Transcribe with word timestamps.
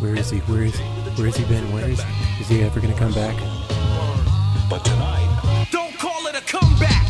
Where 0.00 0.14
is 0.14 0.30
he? 0.30 0.38
Where 0.40 0.62
is 0.62 0.76
he? 0.78 0.84
Where 1.16 1.26
has 1.26 1.36
he 1.36 1.44
been? 1.44 1.72
Where 1.72 1.88
is 1.88 2.00
he? 2.00 2.40
Is 2.40 2.48
he 2.48 2.62
ever 2.62 2.80
going 2.80 2.92
to 2.92 2.98
come 2.98 3.12
back? 3.12 3.34
But 4.70 4.84
tonight, 4.84 5.66
Don't 5.72 5.96
call 5.98 6.26
it 6.28 6.36
a 6.36 6.40
comeback. 6.42 7.04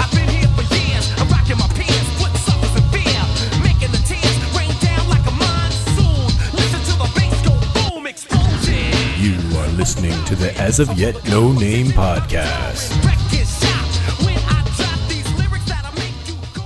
I've 0.00 0.10
been 0.12 0.28
here 0.28 0.48
for 0.56 0.62
years. 0.74 1.12
I'm 1.18 1.28
rocking 1.28 1.58
my 1.58 1.68
pants, 1.76 2.08
putting 2.16 2.36
suckers 2.36 2.74
in 2.76 2.84
fear, 2.88 3.20
making 3.62 3.92
the 3.92 4.00
tears 4.08 4.38
rain 4.56 4.72
down 4.80 5.08
like 5.10 5.26
a 5.26 5.34
monsoon. 5.36 6.24
Listen 6.56 6.80
to 6.88 6.94
the 7.04 7.10
bass 7.14 7.36
go 7.44 7.52
boom, 7.90 8.06
explosion. 8.06 8.96
You 9.20 9.36
are 9.58 9.68
listening 9.76 10.16
to 10.24 10.34
the 10.34 10.56
As 10.58 10.80
of 10.80 10.88
Yet 10.98 11.22
No 11.28 11.52
Name 11.52 11.88
podcast. 11.88 13.01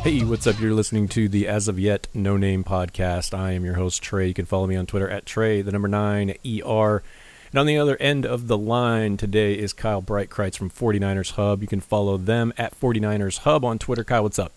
Hey, 0.06 0.22
what's 0.22 0.46
up? 0.46 0.60
You're 0.60 0.72
listening 0.72 1.08
to 1.08 1.28
the 1.28 1.48
As 1.48 1.66
of 1.66 1.80
Yet 1.80 2.06
No 2.14 2.36
Name 2.36 2.62
podcast. 2.62 3.36
I 3.36 3.50
am 3.54 3.64
your 3.64 3.74
host, 3.74 4.00
Trey. 4.00 4.28
You 4.28 4.34
can 4.34 4.44
follow 4.44 4.68
me 4.68 4.76
on 4.76 4.86
Twitter 4.86 5.10
at 5.10 5.26
Trey, 5.26 5.62
the 5.62 5.72
number 5.72 5.88
nine, 5.88 6.36
ER. 6.46 7.02
And 7.50 7.58
on 7.58 7.66
the 7.66 7.76
other 7.76 7.96
end 7.96 8.24
of 8.24 8.46
the 8.46 8.56
line 8.56 9.16
today 9.16 9.54
is 9.54 9.72
Kyle 9.72 10.00
Breitkreitz 10.00 10.56
from 10.56 10.70
49ers 10.70 11.32
Hub. 11.32 11.60
You 11.60 11.66
can 11.66 11.80
follow 11.80 12.18
them 12.18 12.52
at 12.56 12.78
49ers 12.78 13.38
Hub 13.38 13.64
on 13.64 13.80
Twitter. 13.80 14.04
Kyle, 14.04 14.22
what's 14.22 14.38
up? 14.38 14.52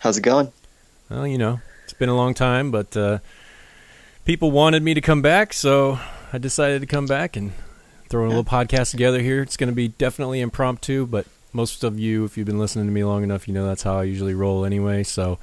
How's 0.00 0.18
it 0.18 0.24
going? 0.24 0.52
Well, 1.08 1.26
you 1.26 1.38
know, 1.38 1.62
it's 1.84 1.94
been 1.94 2.10
a 2.10 2.14
long 2.14 2.34
time, 2.34 2.70
but 2.70 2.94
uh, 2.94 3.20
people 4.26 4.50
wanted 4.50 4.82
me 4.82 4.92
to 4.92 5.00
come 5.00 5.22
back, 5.22 5.54
so 5.54 5.98
I 6.34 6.36
decided 6.36 6.82
to 6.82 6.86
come 6.86 7.06
back 7.06 7.34
and 7.34 7.52
throw 8.10 8.26
a 8.26 8.28
little 8.28 8.44
podcast 8.44 8.90
together 8.90 9.22
here. 9.22 9.40
It's 9.40 9.56
going 9.56 9.70
to 9.70 9.74
be 9.74 9.88
definitely 9.88 10.42
impromptu, 10.42 11.06
but 11.06 11.24
most 11.52 11.84
of 11.84 11.98
you, 11.98 12.24
if 12.24 12.36
you've 12.38 12.46
been 12.46 12.58
listening 12.58 12.86
to 12.86 12.92
me 12.92 13.04
long 13.04 13.22
enough, 13.22 13.46
you 13.48 13.54
know 13.54 13.66
that's 13.66 13.82
how 13.82 13.98
I 13.98 14.04
usually 14.04 14.34
roll 14.34 14.64
anyway. 14.64 15.02
So 15.02 15.38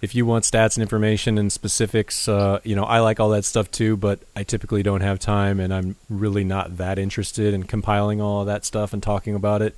if 0.00 0.14
you 0.14 0.26
want 0.26 0.44
stats 0.44 0.76
and 0.76 0.82
information 0.82 1.38
and 1.38 1.52
specifics, 1.52 2.26
uh, 2.28 2.60
you 2.64 2.74
know, 2.74 2.84
I 2.84 2.98
like 3.00 3.20
all 3.20 3.30
that 3.30 3.44
stuff 3.44 3.70
too, 3.70 3.96
but 3.96 4.20
I 4.34 4.42
typically 4.42 4.82
don't 4.82 5.00
have 5.02 5.18
time 5.20 5.60
and 5.60 5.72
I'm 5.72 5.96
really 6.08 6.42
not 6.44 6.76
that 6.78 6.98
interested 6.98 7.54
in 7.54 7.62
compiling 7.64 8.20
all 8.20 8.40
of 8.40 8.46
that 8.46 8.64
stuff 8.64 8.92
and 8.92 9.02
talking 9.02 9.34
about 9.34 9.62
it. 9.62 9.76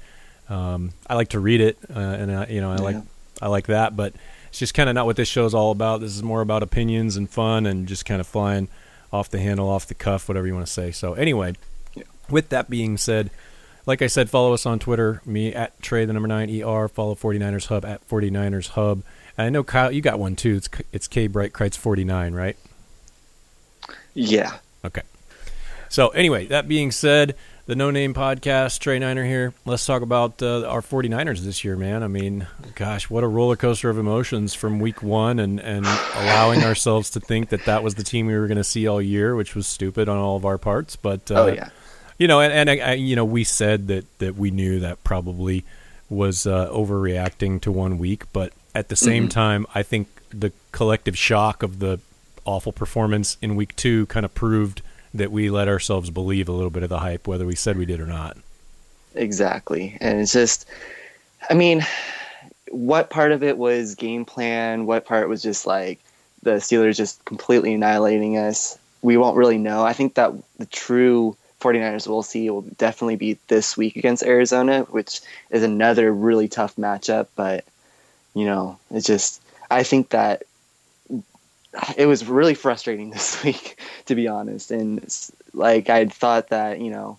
Um, 0.48 0.92
I 1.06 1.14
like 1.14 1.28
to 1.30 1.40
read 1.40 1.60
it, 1.60 1.78
uh, 1.94 1.98
and 1.98 2.30
I, 2.34 2.46
you 2.46 2.60
know, 2.60 2.70
I 2.72 2.76
like 2.76 2.96
I 3.42 3.48
like 3.48 3.66
that, 3.66 3.96
but 3.96 4.14
it's 4.48 4.58
just 4.58 4.74
kind 4.74 4.88
of 4.88 4.94
not 4.94 5.06
what 5.06 5.16
this 5.16 5.28
show 5.28 5.44
is 5.46 5.54
all 5.54 5.70
about. 5.72 6.00
This 6.00 6.14
is 6.14 6.22
more 6.22 6.40
about 6.42 6.62
opinions 6.62 7.16
and 7.16 7.28
fun 7.28 7.66
and 7.66 7.86
just 7.88 8.04
kind 8.04 8.20
of 8.20 8.26
flying 8.26 8.68
off 9.12 9.28
the 9.30 9.38
handle, 9.38 9.68
off 9.70 9.86
the 9.86 9.94
cuff, 9.94 10.28
whatever 10.28 10.46
you 10.46 10.54
want 10.54 10.66
to 10.66 10.72
say. 10.72 10.90
So 10.90 11.14
anyway, 11.14 11.54
Yeah. 11.94 12.02
with 12.30 12.50
that 12.50 12.68
being 12.70 12.96
said, 12.98 13.30
like 13.86 14.02
I 14.02 14.06
said, 14.06 14.30
follow 14.30 14.52
us 14.52 14.66
on 14.66 14.78
Twitter, 14.78 15.20
me 15.24 15.52
at 15.54 15.80
Trey 15.82 16.04
the 16.04 16.12
number 16.12 16.28
nine 16.28 16.48
ER, 16.50 16.88
follow 16.88 17.14
49ers 17.14 17.66
Hub 17.66 17.84
at 17.84 18.06
49ers 18.08 18.68
Hub. 18.70 19.02
And 19.36 19.46
I 19.46 19.50
know 19.50 19.64
Kyle, 19.64 19.92
you 19.92 20.00
got 20.00 20.18
one 20.18 20.36
too. 20.36 20.56
It's 20.56 20.68
it's 20.92 21.08
K 21.08 21.28
Breitkreitz 21.28 21.76
49, 21.76 22.34
right? 22.34 22.56
Yeah. 24.14 24.58
Okay. 24.84 25.02
So 25.88 26.08
anyway, 26.08 26.46
that 26.46 26.66
being 26.66 26.90
said, 26.90 27.36
the 27.66 27.74
No 27.74 27.90
Name 27.90 28.14
Podcast, 28.14 28.78
Trey 28.80 28.98
Niner 28.98 29.24
here. 29.24 29.54
Let's 29.64 29.86
talk 29.86 30.02
about 30.02 30.42
uh, 30.42 30.66
our 30.66 30.82
49ers 30.82 31.40
this 31.40 31.64
year, 31.64 31.76
man. 31.76 32.02
I 32.02 32.08
mean, 32.08 32.46
gosh, 32.74 33.08
what 33.08 33.24
a 33.24 33.28
roller 33.28 33.56
coaster 33.56 33.88
of 33.88 33.96
emotions 33.96 34.54
from 34.54 34.80
week 34.80 35.02
one 35.02 35.38
and, 35.38 35.60
and 35.60 35.86
allowing 35.86 36.62
ourselves 36.62 37.10
to 37.10 37.20
think 37.20 37.48
that 37.50 37.64
that 37.64 37.82
was 37.82 37.94
the 37.94 38.02
team 38.02 38.26
we 38.26 38.34
were 38.34 38.48
going 38.48 38.58
to 38.58 38.64
see 38.64 38.86
all 38.86 39.00
year, 39.00 39.34
which 39.34 39.54
was 39.54 39.66
stupid 39.66 40.08
on 40.08 40.18
all 40.18 40.36
of 40.36 40.44
our 40.44 40.58
parts. 40.58 40.96
But, 40.96 41.30
uh, 41.30 41.34
oh 41.34 41.46
yeah. 41.46 41.70
You 42.18 42.28
know, 42.28 42.40
and, 42.40 42.52
and 42.52 42.70
I, 42.82 42.94
you 42.94 43.16
know, 43.16 43.24
we 43.24 43.44
said 43.44 43.88
that, 43.88 44.18
that 44.18 44.36
we 44.36 44.50
knew 44.50 44.80
that 44.80 45.02
probably 45.04 45.64
was 46.08 46.46
uh, 46.46 46.68
overreacting 46.70 47.60
to 47.62 47.72
one 47.72 47.98
week, 47.98 48.24
but 48.32 48.52
at 48.74 48.88
the 48.88 48.96
same 48.96 49.26
Mhm. 49.28 49.30
time, 49.30 49.66
I 49.74 49.82
think 49.82 50.08
the 50.30 50.52
collective 50.72 51.16
shock 51.16 51.62
of 51.62 51.78
the 51.78 51.98
awful 52.44 52.72
performance 52.72 53.36
in 53.40 53.56
week 53.56 53.74
two 53.76 54.06
kind 54.06 54.24
of 54.26 54.34
proved 54.34 54.82
that 55.14 55.30
we 55.30 55.48
let 55.48 55.68
ourselves 55.68 56.10
believe 56.10 56.48
a 56.48 56.52
little 56.52 56.70
bit 56.70 56.82
of 56.82 56.88
the 56.88 56.98
hype, 56.98 57.26
whether 57.26 57.46
we 57.46 57.54
said 57.54 57.78
we 57.78 57.86
did 57.86 58.00
or 58.00 58.06
not. 58.06 58.36
Exactly. 59.14 59.96
And 60.00 60.20
it's 60.20 60.32
just 60.32 60.66
I 61.48 61.54
mean, 61.54 61.86
what 62.70 63.10
part 63.10 63.32
of 63.32 63.42
it 63.42 63.56
was 63.58 63.94
game 63.94 64.24
plan, 64.24 64.86
what 64.86 65.04
part 65.06 65.28
was 65.28 65.42
just 65.42 65.66
like 65.66 66.00
the 66.42 66.52
Steelers 66.56 66.96
just 66.96 67.24
completely 67.24 67.74
annihilating 67.74 68.36
us? 68.38 68.78
We 69.02 69.16
won't 69.16 69.36
really 69.36 69.58
know. 69.58 69.84
I 69.84 69.92
think 69.92 70.14
that 70.14 70.32
the 70.58 70.66
true 70.66 71.36
49ers 71.64 72.06
we'll 72.06 72.22
see 72.22 72.50
will 72.50 72.62
definitely 72.62 73.16
be 73.16 73.38
this 73.48 73.76
week 73.76 73.96
against 73.96 74.22
Arizona, 74.22 74.82
which 74.82 75.20
is 75.50 75.62
another 75.62 76.12
really 76.12 76.48
tough 76.48 76.76
matchup, 76.76 77.28
but 77.34 77.64
you 78.34 78.44
know, 78.44 78.78
it's 78.90 79.06
just 79.06 79.40
I 79.70 79.82
think 79.82 80.10
that 80.10 80.42
it 81.96 82.06
was 82.06 82.26
really 82.26 82.54
frustrating 82.54 83.10
this 83.10 83.42
week, 83.42 83.80
to 84.06 84.14
be 84.14 84.28
honest. 84.28 84.70
And 84.70 85.04
like 85.54 85.88
I 85.88 86.06
thought 86.06 86.48
that 86.48 86.80
you 86.80 86.90
know 86.90 87.18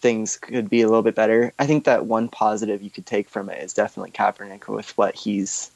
things 0.00 0.36
could 0.36 0.68
be 0.68 0.82
a 0.82 0.86
little 0.86 1.02
bit 1.02 1.14
better. 1.14 1.52
I 1.58 1.66
think 1.66 1.84
that 1.84 2.06
one 2.06 2.28
positive 2.28 2.82
you 2.82 2.90
could 2.90 3.06
take 3.06 3.28
from 3.28 3.48
it 3.48 3.62
is 3.62 3.74
definitely 3.74 4.12
Kaepernick 4.12 4.68
with 4.68 4.96
what 4.96 5.14
he's 5.14 5.70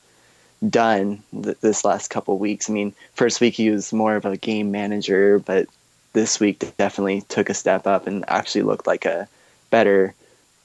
done 0.69 1.23
th- 1.31 1.61
this 1.61 1.85
last 1.85 2.09
couple 2.09 2.39
weeks. 2.39 2.71
I 2.71 2.73
mean, 2.73 2.95
first 3.15 3.41
week 3.41 3.55
he 3.55 3.71
was 3.71 3.93
more 3.93 4.17
of 4.17 4.25
a 4.25 4.37
game 4.37 4.71
manager, 4.71 5.39
but 5.39 5.69
this 6.15 6.41
week 6.41 6.65
definitely 6.79 7.21
took 7.29 7.51
a 7.51 7.55
step 7.55 7.87
up 7.87 8.07
and 8.07 8.25
actually 8.29 8.63
looked 8.63 8.87
like 8.87 9.05
a 9.05 9.29
better, 9.71 10.15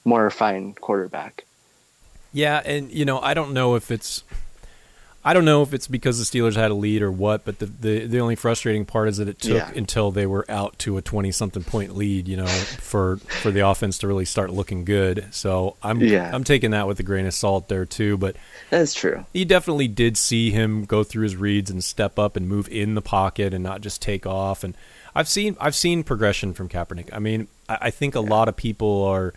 more 0.04 0.24
refined 0.24 0.80
quarterback. 0.80 1.44
Yeah, 2.32 2.62
and 2.64 2.90
you 2.90 3.04
know, 3.04 3.20
I 3.20 3.34
don't 3.34 3.52
know 3.52 3.74
if 3.74 3.90
it's 3.90 4.22
I 5.22 5.34
don't 5.34 5.44
know 5.44 5.60
if 5.62 5.74
it's 5.74 5.86
because 5.86 6.18
the 6.18 6.24
Steelers 6.24 6.56
had 6.56 6.70
a 6.70 6.74
lead 6.74 7.02
or 7.02 7.10
what, 7.12 7.44
but 7.44 7.58
the 7.58 7.66
the, 7.66 8.06
the 8.06 8.20
only 8.20 8.36
frustrating 8.36 8.86
part 8.86 9.08
is 9.08 9.18
that 9.18 9.28
it 9.28 9.38
took 9.40 9.56
Yeah. 9.56 9.70
until 9.74 10.10
they 10.10 10.24
were 10.24 10.46
out 10.48 10.78
to 10.80 10.96
a 10.96 11.02
twenty 11.02 11.30
something 11.32 11.62
point 11.64 11.94
lead, 11.96 12.26
you 12.28 12.36
know, 12.38 12.46
for 12.46 13.16
for 13.42 13.50
the 13.50 13.66
offense 13.66 13.98
to 13.98 14.06
really 14.06 14.24
start 14.24 14.50
looking 14.50 14.84
good. 14.86 15.26
So 15.32 15.76
I'm 15.82 16.00
Yeah. 16.00 16.30
I'm 16.32 16.44
taking 16.44 16.70
that 16.70 16.86
with 16.86 16.98
a 17.00 17.02
grain 17.02 17.26
of 17.26 17.34
salt 17.34 17.68
there 17.68 17.84
too, 17.84 18.16
but 18.16 18.36
That's 18.70 18.94
true. 18.94 19.26
you 19.34 19.44
definitely 19.44 19.88
did 19.88 20.16
see 20.16 20.52
him 20.52 20.84
go 20.86 21.02
through 21.04 21.24
his 21.24 21.36
reads 21.36 21.68
and 21.70 21.82
step 21.84 22.18
up 22.18 22.36
and 22.36 22.48
move 22.48 22.68
in 22.68 22.94
the 22.94 23.02
pocket 23.02 23.52
and 23.52 23.62
not 23.64 23.80
just 23.82 24.00
take 24.00 24.24
off. 24.24 24.62
And 24.64 24.74
I've 25.14 25.28
seen 25.28 25.56
I've 25.60 25.74
seen 25.74 26.02
progression 26.04 26.54
from 26.54 26.68
Kaepernick. 26.68 27.08
I 27.12 27.18
mean, 27.18 27.48
I, 27.68 27.78
I 27.82 27.90
think 27.90 28.14
a 28.14 28.20
lot 28.20 28.48
of 28.48 28.56
people 28.56 29.04
are 29.04 29.34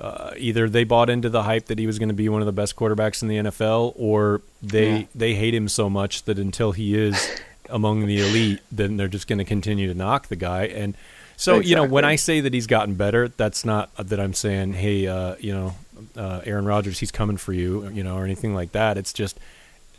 uh, 0.00 0.32
either 0.38 0.68
they 0.68 0.84
bought 0.84 1.10
into 1.10 1.28
the 1.28 1.42
hype 1.42 1.66
that 1.66 1.78
he 1.78 1.86
was 1.86 1.98
going 1.98 2.08
to 2.08 2.14
be 2.14 2.28
one 2.28 2.40
of 2.40 2.46
the 2.46 2.52
best 2.52 2.74
quarterbacks 2.76 3.22
in 3.22 3.28
the 3.28 3.36
NFL, 3.36 3.92
or 3.96 4.40
they 4.62 5.00
Yeah. 5.00 5.04
they 5.14 5.34
hate 5.34 5.54
him 5.54 5.68
so 5.68 5.90
much 5.90 6.22
that 6.24 6.38
until 6.38 6.72
he 6.72 6.96
is 6.98 7.40
among 7.68 8.06
the 8.06 8.20
elite, 8.20 8.60
then 8.72 8.96
they're 8.96 9.08
just 9.08 9.26
going 9.28 9.38
to 9.38 9.44
continue 9.44 9.88
to 9.88 9.94
knock 9.94 10.28
the 10.28 10.36
guy. 10.36 10.64
And 10.64 10.96
so 11.36 11.58
you 11.60 11.76
know, 11.76 11.84
when 11.84 12.04
I 12.04 12.16
say 12.16 12.40
that 12.40 12.52
he's 12.54 12.66
gotten 12.66 12.94
better, 12.94 13.28
that's 13.28 13.64
not 13.64 13.94
that 13.96 14.18
I'm 14.20 14.34
saying, 14.34 14.72
hey, 14.74 15.06
uh, 15.06 15.36
you 15.38 15.52
know, 15.52 15.74
uh, 16.16 16.40
Aaron 16.44 16.64
Rodgers, 16.64 16.98
he's 16.98 17.10
coming 17.12 17.36
for 17.36 17.52
you, 17.52 17.88
you 17.90 18.02
know, 18.02 18.16
or 18.16 18.24
anything 18.24 18.54
like 18.54 18.72
that. 18.72 18.96
It's 18.98 19.12
just 19.12 19.38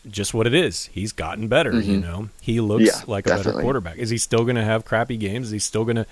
just 0.10 0.34
what 0.34 0.48
it 0.48 0.54
is. 0.54 0.86
He's 0.88 1.12
gotten 1.12 1.48
better, 1.48 1.80
you 1.80 1.98
Mhm. 1.98 2.02
know. 2.02 2.30
He 2.42 2.60
looks 2.60 2.86
Yeah, 2.86 3.02
like 3.08 3.28
a 3.28 3.36
better 3.36 3.52
quarterback. 3.54 3.98
Is 3.98 4.10
he 4.10 4.18
still 4.18 4.44
going 4.44 4.56
to 4.56 4.64
have 4.64 4.84
crappy 4.86 5.18
games? 5.18 5.48
Is 5.48 5.52
he 5.52 5.60
still 5.60 5.84
going 5.84 5.98
to 5.98 6.06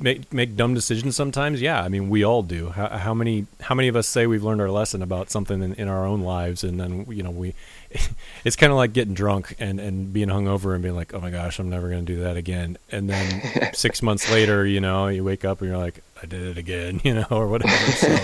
make 0.00 0.32
make 0.32 0.54
dumb 0.56 0.74
decisions 0.74 1.16
sometimes? 1.16 1.60
Yeah, 1.62 1.82
I 1.82 1.88
mean, 1.88 2.08
we 2.10 2.22
all 2.24 2.42
do. 2.42 2.68
How, 2.70 2.88
how 2.88 3.14
many 3.14 3.46
how 3.62 3.74
many 3.74 3.88
of 3.88 3.96
us 3.96 4.06
say 4.06 4.26
we've 4.26 4.44
learned 4.44 4.60
our 4.60 4.70
lesson 4.70 5.02
about 5.02 5.30
something 5.30 5.62
in, 5.62 5.74
in 5.74 5.88
our 5.88 6.04
own 6.06 6.20
lives, 6.20 6.62
and 6.62 6.78
then 6.78 7.06
you 7.08 7.22
know 7.22 7.30
we, 7.30 7.54
it's 8.44 8.54
kind 8.56 8.70
of 8.70 8.76
like 8.76 8.92
getting 8.92 9.14
drunk 9.14 9.56
and 9.58 9.80
and 9.80 10.12
being 10.12 10.28
hungover 10.28 10.74
and 10.74 10.82
being 10.82 10.94
like, 10.94 11.14
oh 11.14 11.20
my 11.20 11.30
gosh, 11.30 11.58
I'm 11.58 11.70
never 11.70 11.88
going 11.88 12.04
to 12.04 12.12
do 12.14 12.20
that 12.22 12.36
again. 12.36 12.76
And 12.90 13.08
then 13.08 13.72
six 13.74 14.02
months 14.02 14.30
later, 14.30 14.66
you 14.66 14.80
know, 14.80 15.08
you 15.08 15.24
wake 15.24 15.44
up 15.44 15.60
and 15.62 15.70
you're 15.70 15.78
like, 15.78 16.02
I 16.22 16.26
did 16.26 16.42
it 16.42 16.58
again, 16.58 17.00
you 17.04 17.14
know, 17.14 17.26
or 17.30 17.48
whatever. 17.48 17.74
So 17.92 18.18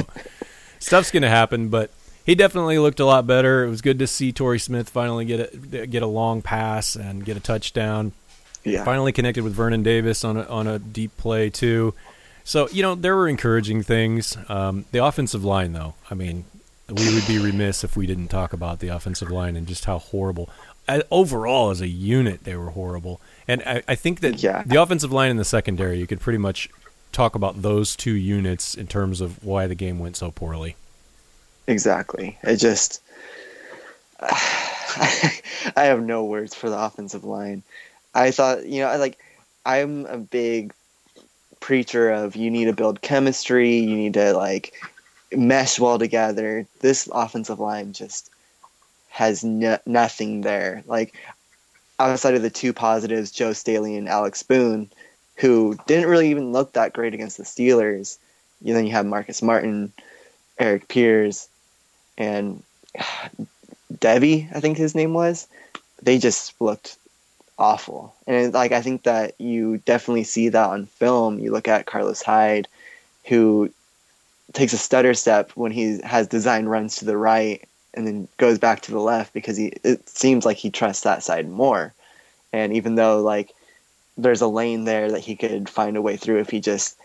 stuff's 0.80 1.10
going 1.10 1.22
to 1.24 1.28
happen, 1.30 1.68
but 1.70 1.90
he 2.28 2.34
definitely 2.34 2.78
looked 2.78 3.00
a 3.00 3.06
lot 3.06 3.26
better. 3.26 3.64
It 3.64 3.70
was 3.70 3.80
good 3.80 3.98
to 4.00 4.06
see 4.06 4.32
Torrey 4.32 4.58
Smith 4.58 4.90
finally 4.90 5.24
get 5.24 5.52
a 5.72 5.86
get 5.86 6.02
a 6.02 6.06
long 6.06 6.42
pass 6.42 6.94
and 6.94 7.24
get 7.24 7.38
a 7.38 7.40
touchdown. 7.40 8.12
Yeah. 8.64 8.84
Finally 8.84 9.12
connected 9.12 9.44
with 9.44 9.54
Vernon 9.54 9.82
Davis 9.82 10.24
on 10.24 10.36
a, 10.36 10.42
on 10.42 10.66
a 10.66 10.78
deep 10.78 11.16
play 11.16 11.48
too. 11.48 11.94
So 12.44 12.68
you 12.68 12.82
know 12.82 12.94
there 12.94 13.16
were 13.16 13.28
encouraging 13.28 13.82
things. 13.82 14.36
Um, 14.48 14.84
the 14.92 15.02
offensive 15.04 15.42
line, 15.42 15.72
though, 15.72 15.94
I 16.10 16.14
mean, 16.14 16.44
we 16.88 17.14
would 17.14 17.26
be 17.26 17.38
remiss 17.38 17.82
if 17.82 17.96
we 17.96 18.06
didn't 18.06 18.28
talk 18.28 18.52
about 18.52 18.80
the 18.80 18.88
offensive 18.88 19.30
line 19.30 19.56
and 19.56 19.66
just 19.66 19.86
how 19.86 19.98
horrible. 19.98 20.50
Uh, 20.86 21.00
overall, 21.10 21.70
as 21.70 21.80
a 21.80 21.88
unit, 21.88 22.44
they 22.44 22.56
were 22.56 22.70
horrible. 22.70 23.20
And 23.46 23.62
I, 23.66 23.82
I 23.88 23.94
think 23.94 24.20
that 24.20 24.42
Yeah. 24.42 24.64
the 24.66 24.80
offensive 24.82 25.12
line 25.12 25.30
and 25.30 25.38
the 25.40 25.44
secondary, 25.44 25.98
you 25.98 26.06
could 26.06 26.20
pretty 26.20 26.38
much 26.38 26.68
talk 27.12 27.34
about 27.34 27.62
those 27.62 27.96
two 27.96 28.14
units 28.14 28.74
in 28.74 28.86
terms 28.86 29.20
of 29.22 29.42
why 29.44 29.66
the 29.66 29.74
game 29.74 29.98
went 29.98 30.16
so 30.16 30.30
poorly. 30.30 30.76
Exactly. 31.68 32.38
It 32.42 32.56
just 32.56 33.02
I 34.20 35.32
have 35.76 36.02
no 36.02 36.24
words 36.24 36.54
for 36.54 36.70
the 36.70 36.78
offensive 36.78 37.24
line. 37.24 37.62
I 38.14 38.30
thought, 38.30 38.66
you 38.66 38.80
know, 38.80 38.88
I 38.88 38.96
like 38.96 39.18
I'm 39.66 40.06
a 40.06 40.16
big 40.16 40.72
preacher 41.60 42.10
of 42.10 42.36
you 42.36 42.50
need 42.50 42.64
to 42.64 42.72
build 42.72 43.02
chemistry, 43.02 43.76
you 43.76 43.96
need 43.96 44.14
to 44.14 44.32
like 44.32 44.72
mesh 45.30 45.78
well 45.78 45.98
together. 45.98 46.66
This 46.80 47.06
offensive 47.12 47.60
line 47.60 47.92
just 47.92 48.30
has 49.10 49.44
no, 49.44 49.78
nothing 49.84 50.40
there. 50.40 50.82
Like 50.86 51.14
outside 51.98 52.34
of 52.34 52.42
the 52.42 52.48
two 52.48 52.72
positives, 52.72 53.30
Joe 53.30 53.52
Staley 53.52 53.94
and 53.94 54.08
Alex 54.08 54.42
Boone, 54.42 54.88
who 55.36 55.76
didn't 55.86 56.08
really 56.08 56.30
even 56.30 56.50
look 56.50 56.72
that 56.72 56.94
great 56.94 57.12
against 57.12 57.36
the 57.36 57.44
Steelers. 57.44 58.16
Then 58.62 58.86
you 58.86 58.92
have 58.92 59.04
Marcus 59.04 59.42
Martin, 59.42 59.92
Erik 60.58 60.88
Pears, 60.88 61.48
and 62.18 62.62
Devey, 63.94 64.54
I 64.54 64.60
think 64.60 64.76
his 64.76 64.94
name 64.94 65.14
was. 65.14 65.46
They 66.02 66.18
just 66.18 66.60
looked 66.60 66.98
awful, 67.58 68.14
and 68.26 68.52
like 68.52 68.72
I 68.72 68.82
think 68.82 69.04
that 69.04 69.40
you 69.40 69.78
definitely 69.78 70.24
see 70.24 70.50
that 70.50 70.70
on 70.70 70.86
film. 70.86 71.38
You 71.38 71.52
look 71.52 71.68
at 71.68 71.86
Carlos 71.86 72.20
Hyde, 72.20 72.68
who 73.24 73.70
takes 74.52 74.72
a 74.72 74.78
stutter 74.78 75.14
step 75.14 75.52
when 75.52 75.72
he 75.72 76.00
has 76.02 76.26
design 76.26 76.66
runs 76.66 76.96
to 76.96 77.04
the 77.04 77.16
right 77.16 77.66
and 77.94 78.06
then 78.06 78.28
goes 78.36 78.58
back 78.58 78.80
to 78.82 78.92
the 78.92 79.00
left 79.00 79.32
because 79.32 79.56
he 79.56 79.72
it 79.84 80.08
seems 80.08 80.44
like 80.44 80.56
he 80.56 80.70
trusts 80.70 81.02
that 81.04 81.22
side 81.22 81.48
more. 81.48 81.92
And 82.52 82.72
even 82.74 82.94
though 82.94 83.20
like 83.20 83.52
there's 84.16 84.40
a 84.40 84.46
lane 84.46 84.84
there 84.84 85.10
that 85.10 85.20
he 85.20 85.36
could 85.36 85.68
find 85.68 85.96
a 85.96 86.02
way 86.02 86.16
through 86.16 86.40
if 86.40 86.50
he 86.50 86.60
just 86.60 86.96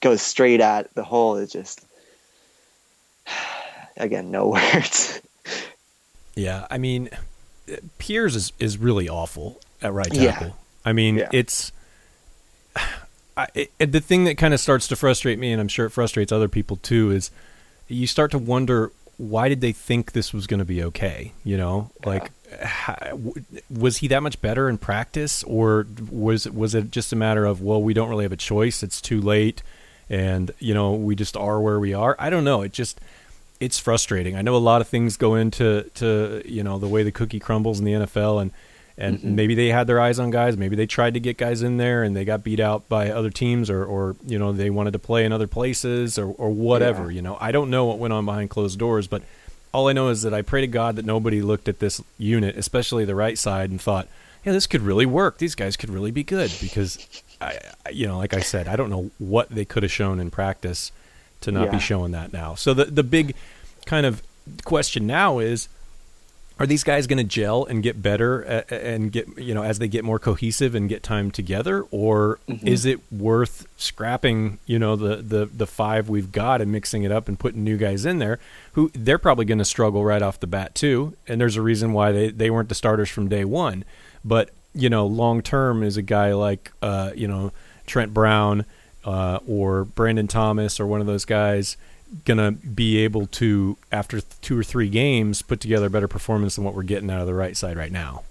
goes 0.00 0.22
straight 0.22 0.60
at 0.60 0.92
the 0.94 1.04
hole, 1.04 1.36
it 1.36 1.50
just 1.50 1.84
again 3.98 4.30
no 4.30 4.48
words. 4.48 5.20
Yeah, 6.34 6.68
I 6.70 6.78
mean, 6.78 7.08
Pears 7.98 8.36
is 8.36 8.52
is 8.60 8.78
really 8.78 9.08
awful 9.08 9.60
at 9.82 9.92
right 9.92 10.06
Yeah. 10.12 10.30
tackle. 10.32 10.56
I 10.84 10.92
mean, 10.92 11.16
Yeah. 11.16 11.28
it's 11.32 11.72
I, 13.36 13.48
it, 13.54 13.92
the 13.92 14.00
thing 14.00 14.24
that 14.24 14.36
kind 14.36 14.52
of 14.54 14.60
starts 14.60 14.88
to 14.88 14.96
frustrate 14.96 15.38
me, 15.38 15.52
and 15.52 15.60
I'm 15.60 15.68
sure 15.68 15.86
it 15.86 15.90
frustrates 15.90 16.32
other 16.32 16.48
people 16.48 16.76
too, 16.76 17.10
is 17.10 17.30
you 17.88 18.06
start 18.06 18.30
to 18.32 18.38
wonder 18.38 18.92
why 19.16 19.48
did 19.48 19.60
they 19.60 19.72
think 19.72 20.12
this 20.12 20.32
was 20.32 20.46
going 20.46 20.58
to 20.58 20.64
be 20.64 20.82
okay? 20.84 21.32
You 21.44 21.56
know, 21.56 21.90
like 22.04 22.30
ha- 22.64 22.98
w- 23.10 23.34
was 23.68 23.96
he 23.98 24.08
that 24.08 24.22
much 24.22 24.40
better 24.40 24.68
in 24.68 24.78
practice, 24.78 25.42
or 25.44 25.86
was 26.10 26.48
was 26.48 26.74
it 26.74 26.90
just 26.92 27.12
a 27.12 27.16
matter 27.16 27.44
of 27.44 27.60
well, 27.62 27.82
we 27.82 27.94
don't 27.94 28.08
really 28.08 28.24
have 28.24 28.32
a 28.32 28.36
choice, 28.36 28.82
it's 28.84 29.00
too 29.00 29.20
late, 29.20 29.62
and 30.08 30.52
you 30.60 30.72
know 30.74 30.94
we 30.94 31.16
just 31.16 31.36
are 31.36 31.60
where 31.60 31.80
we 31.80 31.94
are. 31.94 32.14
I 32.18 32.30
don't 32.30 32.44
know. 32.44 32.62
It 32.62 32.72
just 32.72 33.00
it's 33.60 33.78
frustrating. 33.78 34.36
I 34.36 34.42
know 34.42 34.56
a 34.56 34.58
lot 34.58 34.80
of 34.80 34.88
things 34.88 35.16
go 35.16 35.34
into 35.34 35.90
to 35.94 36.42
you 36.44 36.62
know 36.62 36.78
the 36.78 36.88
way 36.88 37.02
the 37.02 37.12
cookie 37.12 37.40
crumbles 37.40 37.78
in 37.78 37.84
the 37.84 37.92
NFL, 37.92 38.42
and 38.42 38.52
and 38.96 39.18
mm-hmm. 39.18 39.34
maybe 39.34 39.54
they 39.54 39.68
had 39.68 39.86
their 39.86 40.00
eyes 40.00 40.18
on 40.18 40.30
guys. 40.30 40.56
Maybe 40.56 40.76
they 40.76 40.86
tried 40.86 41.14
to 41.14 41.20
get 41.20 41.38
guys 41.38 41.62
in 41.62 41.76
there, 41.76 42.02
and 42.02 42.16
they 42.16 42.24
got 42.24 42.44
beat 42.44 42.60
out 42.60 42.88
by 42.88 43.10
other 43.10 43.30
teams, 43.30 43.70
or 43.70 43.84
or 43.84 44.16
you 44.26 44.38
know 44.38 44.52
they 44.52 44.70
wanted 44.70 44.92
to 44.92 44.98
play 44.98 45.24
in 45.24 45.32
other 45.32 45.46
places, 45.46 46.18
or 46.18 46.26
or 46.26 46.50
whatever. 46.50 47.10
Yeah. 47.10 47.16
You 47.16 47.22
know, 47.22 47.38
I 47.40 47.52
don't 47.52 47.70
know 47.70 47.84
what 47.84 47.98
went 47.98 48.12
on 48.12 48.24
behind 48.24 48.50
closed 48.50 48.78
doors, 48.78 49.06
but 49.06 49.22
all 49.72 49.88
I 49.88 49.92
know 49.92 50.08
is 50.08 50.22
that 50.22 50.34
I 50.34 50.42
pray 50.42 50.60
to 50.60 50.66
God 50.66 50.96
that 50.96 51.04
nobody 51.04 51.42
looked 51.42 51.68
at 51.68 51.80
this 51.80 52.00
unit, 52.16 52.56
especially 52.56 53.04
the 53.04 53.14
right 53.14 53.36
side, 53.36 53.70
and 53.70 53.80
thought, 53.80 54.08
"Yeah, 54.44 54.52
this 54.52 54.66
could 54.66 54.82
really 54.82 55.06
work. 55.06 55.38
These 55.38 55.56
guys 55.56 55.76
could 55.76 55.90
really 55.90 56.12
be 56.12 56.22
good." 56.22 56.52
Because, 56.60 57.06
I, 57.40 57.58
I- 57.84 57.90
you 57.90 58.06
know, 58.06 58.18
like 58.18 58.34
I 58.34 58.40
said, 58.40 58.68
I 58.68 58.76
don't 58.76 58.90
know 58.90 59.10
what 59.18 59.48
they 59.48 59.64
could 59.64 59.82
have 59.82 59.92
shown 59.92 60.20
in 60.20 60.30
practice 60.30 60.92
to 61.42 61.52
not 61.52 61.70
be 61.70 61.78
showing 61.78 62.12
that 62.12 62.32
now. 62.32 62.54
So 62.54 62.74
the 62.74 62.86
the 62.86 63.02
big 63.02 63.34
kind 63.86 64.06
of 64.06 64.22
question 64.64 65.06
now 65.06 65.38
is 65.38 65.68
are 66.60 66.66
these 66.66 66.82
guys 66.82 67.06
going 67.06 67.18
to 67.18 67.24
gel 67.24 67.64
and 67.66 67.84
get 67.84 68.02
better 68.02 68.40
and 68.40 69.12
get 69.12 69.38
you 69.38 69.54
know 69.54 69.62
as 69.62 69.78
they 69.78 69.86
get 69.86 70.04
more 70.04 70.18
cohesive 70.18 70.74
and 70.74 70.88
get 70.88 71.02
time 71.02 71.30
together? 71.30 71.82
Or 71.92 72.40
is 72.48 72.84
it 72.84 73.00
worth 73.12 73.66
scrapping 73.76 74.58
you 74.66 74.78
know 74.78 74.96
the 74.96 75.16
the 75.16 75.46
the 75.46 75.66
five 75.66 76.08
we've 76.08 76.32
got 76.32 76.60
and 76.60 76.72
mixing 76.72 77.04
it 77.04 77.12
up 77.12 77.28
and 77.28 77.38
putting 77.38 77.62
new 77.62 77.76
guys 77.76 78.04
in 78.04 78.18
there 78.18 78.40
who 78.72 78.90
they're 78.94 79.18
probably 79.18 79.44
going 79.44 79.58
to 79.58 79.64
struggle 79.64 80.04
right 80.04 80.22
off 80.22 80.40
the 80.40 80.46
bat 80.46 80.74
too 80.74 81.14
and 81.28 81.40
there's 81.40 81.56
a 81.56 81.62
reason 81.62 81.92
why 81.92 82.10
they 82.10 82.30
they 82.30 82.50
weren't 82.50 82.68
the 82.68 82.74
starters 82.74 83.08
from 83.08 83.28
day 83.28 83.44
1 83.44 83.84
but 84.24 84.50
you 84.74 84.90
know 84.90 85.06
long 85.06 85.42
term 85.42 85.82
is 85.82 85.96
a 85.96 86.02
guy 86.02 86.32
like 86.32 86.72
uh 86.82 87.12
you 87.14 87.28
know 87.28 87.52
Trent 87.86 88.12
Brown 88.12 88.64
uh, 89.08 89.40
or 89.48 89.84
Brandon 89.84 90.28
Thomas 90.28 90.78
or 90.78 90.86
one 90.86 91.00
of 91.00 91.06
those 91.06 91.24
guys 91.24 91.76
gonna 92.24 92.52
be 92.52 92.98
able 92.98 93.26
to 93.26 93.76
after 93.92 94.20
two 94.20 94.58
or 94.58 94.62
three 94.62 94.88
games 94.88 95.42
put 95.42 95.60
together 95.60 95.86
a 95.86 95.90
better 95.90 96.08
performance 96.08 96.56
than 96.56 96.64
what 96.64 96.74
we're 96.74 96.82
getting 96.82 97.10
out 97.10 97.20
of 97.20 97.26
the 97.26 97.34
right 97.34 97.56
side 97.56 97.76
right 97.76 97.92
now. 97.92 98.22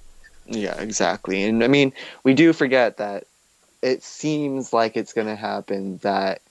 Yeah, 0.46 0.80
exactly. 0.80 1.44
And 1.44 1.64
I 1.64 1.68
mean, 1.68 1.94
we 2.24 2.34
do 2.34 2.54
forget 2.54 2.98
that 2.98 3.26
it 3.82 4.04
seems 4.04 4.74
like 4.74 4.98
it's 4.98 5.14
going 5.14 5.28
to 5.28 5.36
happen 5.36 5.98
that 6.04 6.42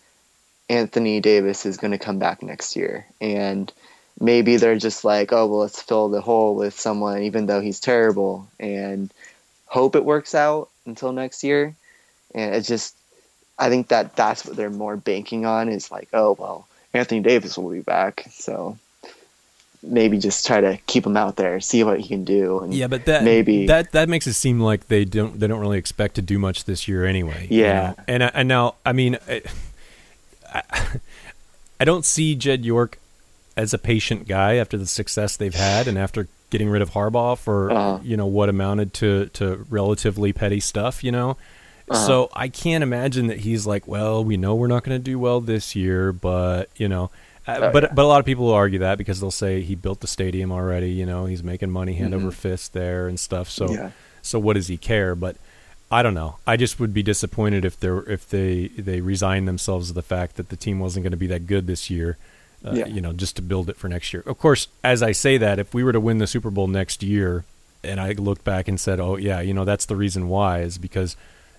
Anthony 0.69 1.20
Davis 1.20 1.67
is 1.67 1.76
going 1.76 1.93
to 1.93 1.99
come 1.99 2.19
back 2.19 2.43
next 2.43 2.76
year. 2.76 3.06
And 3.20 3.72
maybe 4.20 4.56
they're 4.56 4.79
just 4.79 5.05
like, 5.05 5.32
oh, 5.32 5.46
well, 5.46 5.61
let's 5.61 5.81
fill 5.81 6.08
the 6.08 6.20
hole 6.20 6.55
with 6.55 6.79
someone, 6.79 7.22
even 7.22 7.46
though 7.46 7.61
he's 7.61 7.81
terrible, 7.81 8.49
and 8.61 9.12
hope 9.67 9.96
it 9.96 10.05
works 10.05 10.34
out 10.34 10.69
until 10.84 11.12
next 11.12 11.43
year. 11.43 11.75
And 12.34 12.55
it 12.55 12.62
just, 12.62 12.94
I 13.58 13.69
think 13.70 13.88
that 13.88 14.17
that's 14.17 14.44
what 14.44 14.56
they're 14.56 14.70
more 14.70 14.97
banking 14.97 15.47
on 15.47 15.69
is 15.69 15.91
like, 15.91 16.08
oh, 16.12 16.37
well, 16.38 16.67
Anthony 16.93 17.20
Davis 17.20 17.56
will 17.56 17.70
be 17.70 17.81
back. 17.81 18.26
So 18.31 18.76
maybe 19.82 20.19
just 20.19 20.47
try 20.47 20.61
to 20.61 20.79
keep 20.87 21.06
him 21.06 21.17
out 21.17 21.37
there, 21.37 21.61
see 21.61 21.85
what 21.85 22.00
he 22.00 22.08
can 22.08 22.25
do. 22.25 22.58
And 22.61 22.75
Yeah, 22.75 22.87
but 22.88 23.05
that 23.06 23.23
maybe 23.25 23.67
that 23.67 23.93
that 23.93 24.08
makes 24.08 24.26
it 24.26 24.32
seem 24.35 24.61
like 24.61 24.88
they 24.88 25.05
don't 25.05 25.38
they 25.38 25.47
don't 25.47 25.61
really 25.61 25.79
expect 25.79 26.17
to 26.17 26.23
do 26.23 26.38
much 26.38 26.64
this 26.64 26.88
year 26.88 27.05
anyway. 27.05 27.47
you 27.50 27.62
Yeah. 27.62 27.94
know? 27.97 28.05
and 28.08 28.25
I- 28.25 28.31
and 28.35 28.49
now 28.49 28.75
I 28.85 28.93
mean, 28.93 29.17
I, 29.29 29.43
I, 30.53 30.87
I 31.81 31.85
don't 31.85 32.05
see 32.05 32.35
Jed 32.35 32.64
York 32.64 32.99
as 33.56 33.73
a 33.73 33.79
patient 33.79 34.26
guy 34.29 34.55
after 34.56 34.76
the 34.76 34.87
success 34.87 35.37
they've 35.37 35.55
had 35.55 35.87
and 35.88 35.97
after 35.99 36.29
getting 36.50 36.69
rid 36.69 36.82
of 36.82 36.91
Harbaugh 36.91 37.38
for 37.38 37.70
Uh-huh. 37.70 37.99
you 38.03 38.17
know 38.17 38.26
what 38.26 38.49
amounted 38.49 38.93
to 38.94 39.26
to 39.35 39.64
relatively 39.70 40.32
petty 40.32 40.61
stuff. 40.61 41.03
You 41.05 41.12
know. 41.12 41.37
Uh-huh. 41.88 42.06
So 42.06 42.31
I 42.35 42.49
can't 42.49 42.83
imagine 42.83 43.29
that 43.29 43.41
he's 43.41 43.67
like, 43.67 43.87
well, 43.87 44.25
we 44.25 44.37
know 44.37 44.55
we're 44.55 44.67
not 44.67 44.83
going 44.85 44.99
to 44.99 45.03
do 45.03 45.19
well 45.19 45.41
this 45.41 45.77
year, 45.77 46.12
but 46.12 46.69
you 46.77 46.88
know, 46.88 47.11
uh, 47.47 47.59
Oh, 47.62 47.71
but 47.73 47.83
yeah. 47.85 47.93
but 47.94 48.03
a 48.05 48.09
lot 48.09 48.19
of 48.19 48.27
people 48.27 48.47
will 48.47 48.55
argue 48.55 48.81
that 48.81 48.99
because 48.99 49.21
they'll 49.21 49.31
say 49.31 49.61
he 49.62 49.75
built 49.77 50.00
the 50.00 50.09
stadium 50.09 50.50
already. 50.50 50.91
You 50.91 51.06
know, 51.06 51.27
he's 51.27 51.44
making 51.44 51.71
money 51.71 51.94
hand 51.94 52.12
over 52.12 52.31
fist 52.33 52.73
there 52.73 53.06
and 53.06 53.19
stuff. 53.21 53.49
So 53.49 53.67
Mm-hmm. 53.67 53.75
Yeah. 53.75 53.91
so 54.23 54.38
what 54.41 54.55
does 54.55 54.67
he 54.67 54.77
care? 54.77 55.15
But 55.15 55.37
I 55.88 56.03
don't 56.03 56.15
know. 56.15 56.38
I 56.44 56.56
just 56.56 56.81
would 56.81 56.93
be 56.93 57.05
disappointed 57.05 57.65
if 57.65 57.79
they 57.79 57.89
if 58.09 58.29
they 58.29 58.67
they 58.77 59.00
resign 59.00 59.44
themselves 59.44 59.87
to 59.89 59.94
the 59.94 60.03
fact 60.03 60.35
that 60.37 60.49
the 60.49 60.56
team 60.56 60.81
wasn't 60.81 61.05
going 61.05 61.12
to 61.12 61.17
be 61.17 61.29
that 61.29 61.47
good 61.47 61.69
this 61.69 61.89
year. 61.89 62.17
Uh, 62.65 62.73
Yeah. 62.73 62.87
You 62.87 63.00
know, 63.00 63.12
just 63.12 63.37
to 63.37 63.43
build 63.43 63.71
it 63.71 63.77
for 63.77 63.89
next 63.89 64.12
year. 64.12 64.25
Of 64.27 64.39
course, 64.39 64.67
as 64.82 65.00
I 65.05 65.12
say 65.12 65.39
that, 65.39 65.61
if 65.61 65.73
we 65.73 65.85
were 65.85 65.93
to 65.93 66.00
win 66.00 66.19
the 66.19 66.27
Super 66.27 66.50
Bowl 66.50 66.67
next 66.67 67.05
year, 67.05 67.44
and 67.85 68.00
I 68.00 68.11
looked 68.12 68.43
back 68.43 68.67
and 68.67 68.81
said, 68.81 68.99
"Oh 68.99 69.15
yeah, 69.15 69.41
you 69.41 69.55
know 69.55 69.65
that's 69.65 69.87
the 69.87 69.94
reason 69.94 70.29
why," 70.29 70.62
is 70.62 70.79
because 70.79 71.15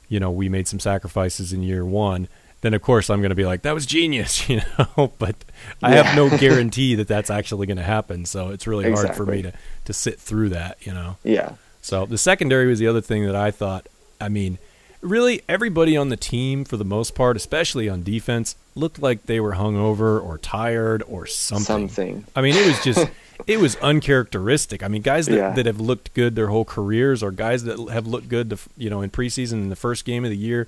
you 0.09 0.19
know 0.19 0.31
we 0.31 0.49
made 0.49 0.67
some 0.67 0.79
sacrifices 0.79 1.53
in 1.53 1.63
year 1.63 1.85
one. 1.85 2.27
Then 2.61 2.73
of 2.73 2.81
course 2.81 3.09
I'm 3.09 3.19
going 3.21 3.29
to 3.29 3.35
be 3.35 3.45
like, 3.45 3.61
"That 3.61 3.73
was 3.73 3.85
genius," 3.85 4.49
you 4.49 4.61
know. 4.77 5.13
but 5.19 5.35
I 5.81 5.95
have 5.95 6.15
no 6.15 6.35
guarantee 6.37 6.95
that 6.95 7.07
that's 7.07 7.29
actually 7.29 7.67
going 7.67 7.77
to 7.77 7.83
happen. 7.83 8.25
So 8.25 8.49
it's 8.49 8.67
really 8.67 8.91
hard 8.91 9.15
for 9.15 9.25
me 9.25 9.41
to 9.43 9.53
to 9.85 9.93
sit 9.93 10.19
through 10.19 10.49
that, 10.49 10.77
you 10.85 10.93
know. 10.93 11.17
Yeah. 11.23 11.53
So 11.81 12.05
the 12.05 12.17
secondary 12.17 12.67
was 12.67 12.79
the 12.79 12.87
other 12.87 13.01
thing 13.01 13.25
that 13.25 13.35
I 13.35 13.51
thought. 13.51 13.87
I 14.19 14.29
mean, 14.29 14.57
really, 15.01 15.41
everybody 15.47 15.95
on 15.95 16.09
the 16.09 16.17
team, 16.17 16.65
for 16.65 16.77
the 16.77 16.85
most 16.85 17.15
part, 17.15 17.37
especially 17.37 17.87
on 17.89 18.03
defense, 18.03 18.55
looked 18.75 19.01
like 19.01 19.25
they 19.25 19.39
were 19.39 19.53
hungover 19.53 20.21
or 20.23 20.37
tired 20.37 21.03
or 21.07 21.25
something. 21.25 21.65
Something. 21.89 22.25
I 22.35 22.41
mean, 22.41 22.55
it 22.55 22.65
was 22.65 22.83
just, 22.83 23.09
it 23.45 23.59
was 23.59 23.75
uncharacteristic. 23.77 24.81
I 24.83 24.87
mean, 24.87 25.01
guys 25.01 25.27
that, 25.27 25.35
Yeah. 25.35 25.51
that 25.51 25.65
have 25.65 25.79
looked 25.79 26.13
good 26.13 26.35
their 26.35 26.47
whole 26.47 26.65
careers, 26.65 27.21
or 27.21 27.31
guys 27.31 27.63
that 27.65 27.77
have 27.91 28.07
looked 28.07 28.29
good, 28.29 28.49
to, 28.49 28.57
you 28.77 28.89
know, 28.89 29.01
in 29.01 29.09
preseason 29.09 29.53
in 29.53 29.69
the 29.69 29.75
first 29.75 30.05
game 30.05 30.23
of 30.23 30.31
the 30.31 30.37
year, 30.37 30.67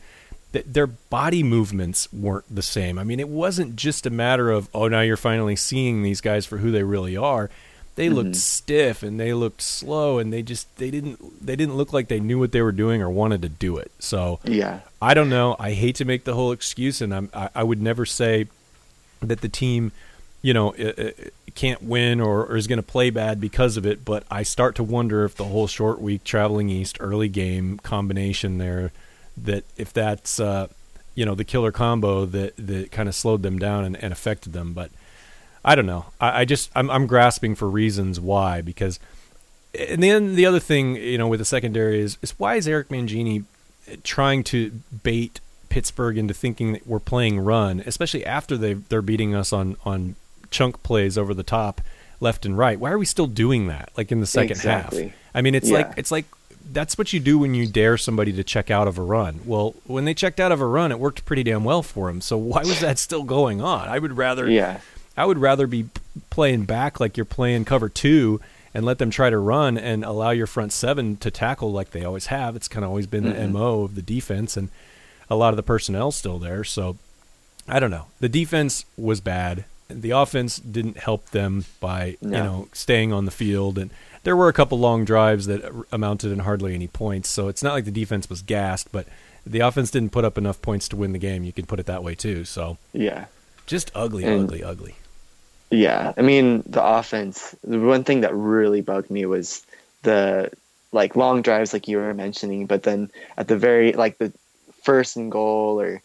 that 0.51 0.73
their 0.73 0.87
body 0.87 1.43
movements 1.43 2.11
weren't 2.11 2.53
the 2.53 2.61
same. 2.61 2.97
I 2.97 3.03
mean, 3.03 3.19
it 3.19 3.29
wasn't 3.29 3.75
just 3.75 4.05
a 4.05 4.09
matter 4.09 4.49
of, 4.49 4.67
oh, 4.73 4.87
now 4.87 5.01
you're 5.01 5.17
finally 5.17 5.55
seeing 5.55 6.01
these 6.03 6.21
guys 6.21 6.45
for 6.45 6.57
who 6.57 6.71
they 6.71 6.83
really 6.83 7.15
are. 7.15 7.49
They 7.95 8.07
mm-hmm. 8.07 8.15
looked 8.15 8.35
stiff 8.37 9.03
and 9.03 9.19
they 9.19 9.33
looked 9.33 9.61
slow 9.61 10.19
and 10.19 10.31
they 10.31 10.41
just 10.41 10.73
they 10.77 10.89
didn't 10.89 11.45
they 11.45 11.57
didn't 11.57 11.75
look 11.75 11.91
like 11.91 12.07
they 12.07 12.21
knew 12.21 12.39
what 12.39 12.53
they 12.53 12.61
were 12.61 12.71
doing 12.71 13.01
or 13.01 13.09
wanted 13.09 13.41
to 13.41 13.49
do 13.49 13.77
it. 13.77 13.91
So 13.99 14.39
Yeah. 14.45 14.79
I 15.01 15.13
don't 15.13 15.29
know. 15.29 15.57
I 15.59 15.73
hate 15.73 15.95
to 15.95 16.05
make 16.05 16.23
the 16.23 16.33
whole 16.33 16.51
excuse, 16.53 17.01
and 17.01 17.13
I'm, 17.13 17.29
I, 17.33 17.49
I 17.53 17.63
would 17.63 17.81
never 17.81 18.05
say 18.05 18.47
that 19.21 19.41
the 19.41 19.49
team, 19.49 19.91
you 20.41 20.53
know, 20.53 20.73
can't 21.51 21.83
win 21.83 22.19
or, 22.19 22.45
or 22.45 22.55
is 22.55 22.67
going 22.67 22.77
to 22.77 22.83
play 22.83 23.09
bad 23.09 23.39
because 23.39 23.77
of 23.77 23.85
it. 23.85 24.03
But 24.05 24.23
I 24.29 24.43
start 24.43 24.75
to 24.75 24.83
wonder 24.83 25.25
if 25.25 25.35
the 25.35 25.45
whole 25.45 25.67
short 25.67 26.01
week 26.01 26.23
traveling 26.23 26.69
east 26.69 26.97
early 26.99 27.29
game 27.29 27.79
combination 27.79 28.57
there, 28.57 28.91
that 29.37 29.63
if 29.77 29.93
that's 29.93 30.39
uh, 30.39 30.67
you 31.15 31.25
know 31.25 31.35
the 31.35 31.43
killer 31.43 31.71
combo 31.71 32.25
that 32.25 32.55
that 32.57 32.91
kind 32.91 33.09
of 33.09 33.15
slowed 33.15 33.43
them 33.43 33.59
down 33.59 33.85
and, 33.85 33.95
and 34.03 34.11
affected 34.13 34.53
them. 34.53 34.73
But 34.73 34.91
I 35.63 35.75
don't 35.75 35.85
know. 35.85 36.05
I, 36.19 36.41
I 36.41 36.45
just 36.45 36.71
I'm, 36.75 36.89
I'm 36.89 37.07
grasping 37.07 37.55
for 37.55 37.69
reasons 37.69 38.19
why 38.19 38.61
because. 38.61 38.99
And 39.77 40.01
then 40.01 40.33
the 40.33 40.47
other 40.47 40.59
thing, 40.59 40.95
you 40.95 41.19
know, 41.19 41.27
with 41.27 41.39
the 41.39 41.45
secondary 41.45 41.99
is, 41.99 42.17
is 42.23 42.31
why 42.39 42.55
is 42.55 42.67
Eric 42.67 42.89
Mangini 42.89 43.43
trying 44.03 44.43
to 44.45 44.71
bait 45.03 45.39
Pittsburgh 45.69 46.17
into 46.17 46.33
thinking 46.33 46.73
that 46.73 46.85
we're 46.87 46.99
playing 46.99 47.39
run, 47.39 47.81
especially 47.85 48.25
after 48.25 48.57
they 48.57 48.73
they're 48.73 49.01
beating 49.01 49.35
us 49.35 49.53
on 49.53 49.77
on 49.85 50.15
chunk 50.51 50.81
plays 50.83 51.17
over 51.17 51.33
the 51.33 51.43
top, 51.43 51.81
left 52.19 52.45
and 52.45 52.57
right. 52.57 52.79
Why 52.79 52.91
are 52.91 52.97
we 52.99 53.05
still 53.05 53.27
doing 53.27 53.67
that? 53.67 53.89
Like 53.97 54.11
in 54.11 54.19
the 54.19 54.25
second 54.25 54.51
Exactly. 54.51 55.03
half. 55.09 55.13
I 55.33 55.41
mean, 55.41 55.55
it's 55.55 55.69
Yeah. 55.69 55.77
like 55.77 55.93
it's 55.97 56.11
like 56.11 56.25
that's 56.71 56.97
what 56.97 57.13
you 57.13 57.19
do 57.19 57.39
when 57.39 57.55
you 57.55 57.65
dare 57.65 57.97
somebody 57.97 58.31
to 58.33 58.43
check 58.43 58.69
out 58.69 58.87
of 58.87 58.97
a 58.97 59.01
run. 59.01 59.39
Well, 59.45 59.73
when 59.85 60.05
they 60.05 60.13
checked 60.13 60.39
out 60.39 60.51
of 60.51 60.61
a 60.61 60.65
run, 60.67 60.91
it 60.91 60.99
worked 60.99 61.25
pretty 61.25 61.43
damn 61.43 61.63
well 61.63 61.81
for 61.81 62.07
them. 62.07 62.21
So 62.21 62.37
why 62.37 62.59
was 62.61 62.79
that 62.81 62.99
still 62.99 63.23
going 63.23 63.59
on? 63.61 63.87
I 63.87 63.97
would 63.97 64.17
rather 64.17 64.49
Yeah. 64.49 64.79
I 65.17 65.25
would 65.25 65.39
rather 65.39 65.65
be 65.67 65.85
playing 66.29 66.65
back 66.65 66.99
like 66.99 67.17
you're 67.17 67.25
playing 67.25 67.65
cover 67.65 67.89
two 67.89 68.39
and 68.73 68.85
let 68.85 68.99
them 68.99 69.09
try 69.09 69.29
to 69.31 69.37
run 69.39 69.77
and 69.79 70.05
allow 70.05 70.29
your 70.29 70.45
front 70.45 70.71
seven 70.71 71.17
to 71.17 71.31
tackle 71.31 71.71
like 71.71 71.89
they 71.91 72.05
always 72.05 72.27
have. 72.27 72.55
It's 72.55 72.67
kind 72.67 72.83
of 72.85 72.89
always 72.91 73.07
been 73.07 73.23
the 73.23 73.47
MO 73.47 73.81
of 73.83 73.95
the 73.95 74.01
defense 74.03 74.55
and 74.55 74.69
a 75.29 75.35
lot 75.35 75.49
of 75.49 75.57
the 75.57 75.63
personnel 75.63 76.11
still 76.11 76.37
there. 76.37 76.63
So 76.63 76.97
I 77.67 77.79
don't 77.79 77.91
know. 77.91 78.05
The 78.19 78.29
defense 78.29 78.85
was 78.95 79.21
bad. 79.21 79.65
The 79.89 80.11
offense 80.11 80.57
didn't 80.59 80.97
help 80.97 81.29
them 81.31 81.65
by, 81.79 82.17
you 82.21 82.29
know, 82.29 82.67
staying 82.73 83.11
on 83.11 83.25
the 83.25 83.31
field 83.31 83.77
and 83.77 83.91
there 84.23 84.35
were 84.35 84.49
a 84.49 84.53
couple 84.53 84.77
long 84.77 85.05
drives 85.05 85.47
that 85.47 85.61
amounted 85.91 86.31
in 86.31 86.39
hardly 86.39 86.75
any 86.75 86.87
points. 86.87 87.29
So 87.29 87.47
it's 87.47 87.63
not 87.63 87.73
like 87.73 87.85
the 87.85 87.91
defense 87.91 88.29
was 88.29 88.41
gassed, 88.41 88.91
but 88.91 89.07
the 89.45 89.61
offense 89.61 89.89
didn't 89.91 90.11
put 90.11 90.25
up 90.25 90.37
enough 90.37 90.61
points 90.61 90.89
to 90.89 90.95
win 90.97 91.13
the 91.13 91.19
game. 91.19 91.43
You 91.43 91.53
can 91.53 91.65
put 91.65 91.79
it 91.79 91.85
that 91.87 92.03
way 92.03 92.15
too. 92.15 92.43
So 92.45 92.77
Yeah. 92.93 93.25
just 93.65 93.91
ugly, 93.95 94.25
And- 94.25 94.43
ugly, 94.43 94.63
ugly. 94.63 94.95
Yeah, 95.71 96.13
I 96.17 96.21
mean 96.21 96.63
the 96.65 96.83
offense. 96.83 97.55
The 97.63 97.79
one 97.79 98.03
thing 98.03 98.21
that 98.21 98.33
really 98.35 98.81
bugged 98.81 99.09
me 99.09 99.25
was 99.25 99.63
the 100.03 100.51
like 100.91 101.15
long 101.15 101.41
drives, 101.43 101.73
like 101.73 101.87
you 101.87 101.97
were 101.97 102.13
mentioning, 102.13 102.65
but 102.65 102.83
then 102.83 103.09
at 103.37 103.47
the 103.47 103.57
very 103.57 103.93
like 103.93 104.17
the 104.17 104.33
first 104.83 105.15
and 105.15 105.31
goal 105.31 105.79
or 105.79 106.01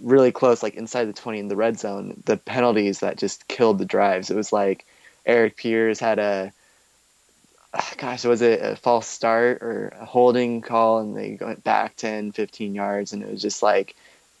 really 0.00 0.32
close, 0.32 0.62
like 0.62 0.74
inside 0.74 1.06
the 1.06 1.12
twenty 1.12 1.38
in 1.38 1.48
the 1.48 1.56
red 1.56 1.78
zone, 1.78 2.22
the 2.26 2.36
penalties 2.36 3.00
that 3.00 3.18
just 3.18 3.48
killed 3.48 3.78
the 3.78 3.84
drives. 3.84 4.30
It 4.30 4.36
was 4.36 4.52
like 4.52 4.84
Erik 5.26 5.56
Pears 5.56 6.00
had 6.00 6.18
a 6.18 6.52
ah, 7.74 7.92
gosh, 7.96 8.24
was 8.24 8.42
it 8.42 8.60
a 8.62 8.76
false 8.76 9.06
start 9.06 9.62
or 9.62 9.92
a 10.00 10.04
holding 10.04 10.60
call, 10.60 10.98
and 11.00 11.16
they 11.16 11.38
went 11.40 11.64
back 11.64 11.96
10, 11.96 12.32
15 12.32 12.74
yards, 12.74 13.12
and 13.12 13.22
it 13.22 13.30
was 13.30 13.42
just 13.42 13.62
like 13.62 13.94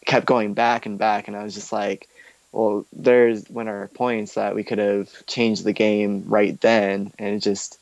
kept 0.06 0.26
going 0.26 0.54
back 0.54 0.86
and 0.86 0.98
back, 0.98 1.28
and 1.28 1.36
I 1.36 1.44
was 1.44 1.54
just 1.54 1.72
like 1.72 2.08
well, 2.52 2.84
there's 2.92 3.48
when 3.48 3.66
our 3.66 3.88
points 3.88 4.34
that 4.34 4.54
we 4.54 4.62
could 4.62 4.78
have 4.78 5.08
changed 5.26 5.64
the 5.64 5.72
game 5.72 6.24
right 6.26 6.60
then, 6.60 7.12
and 7.18 7.34
it 7.34 7.40
just 7.40 7.78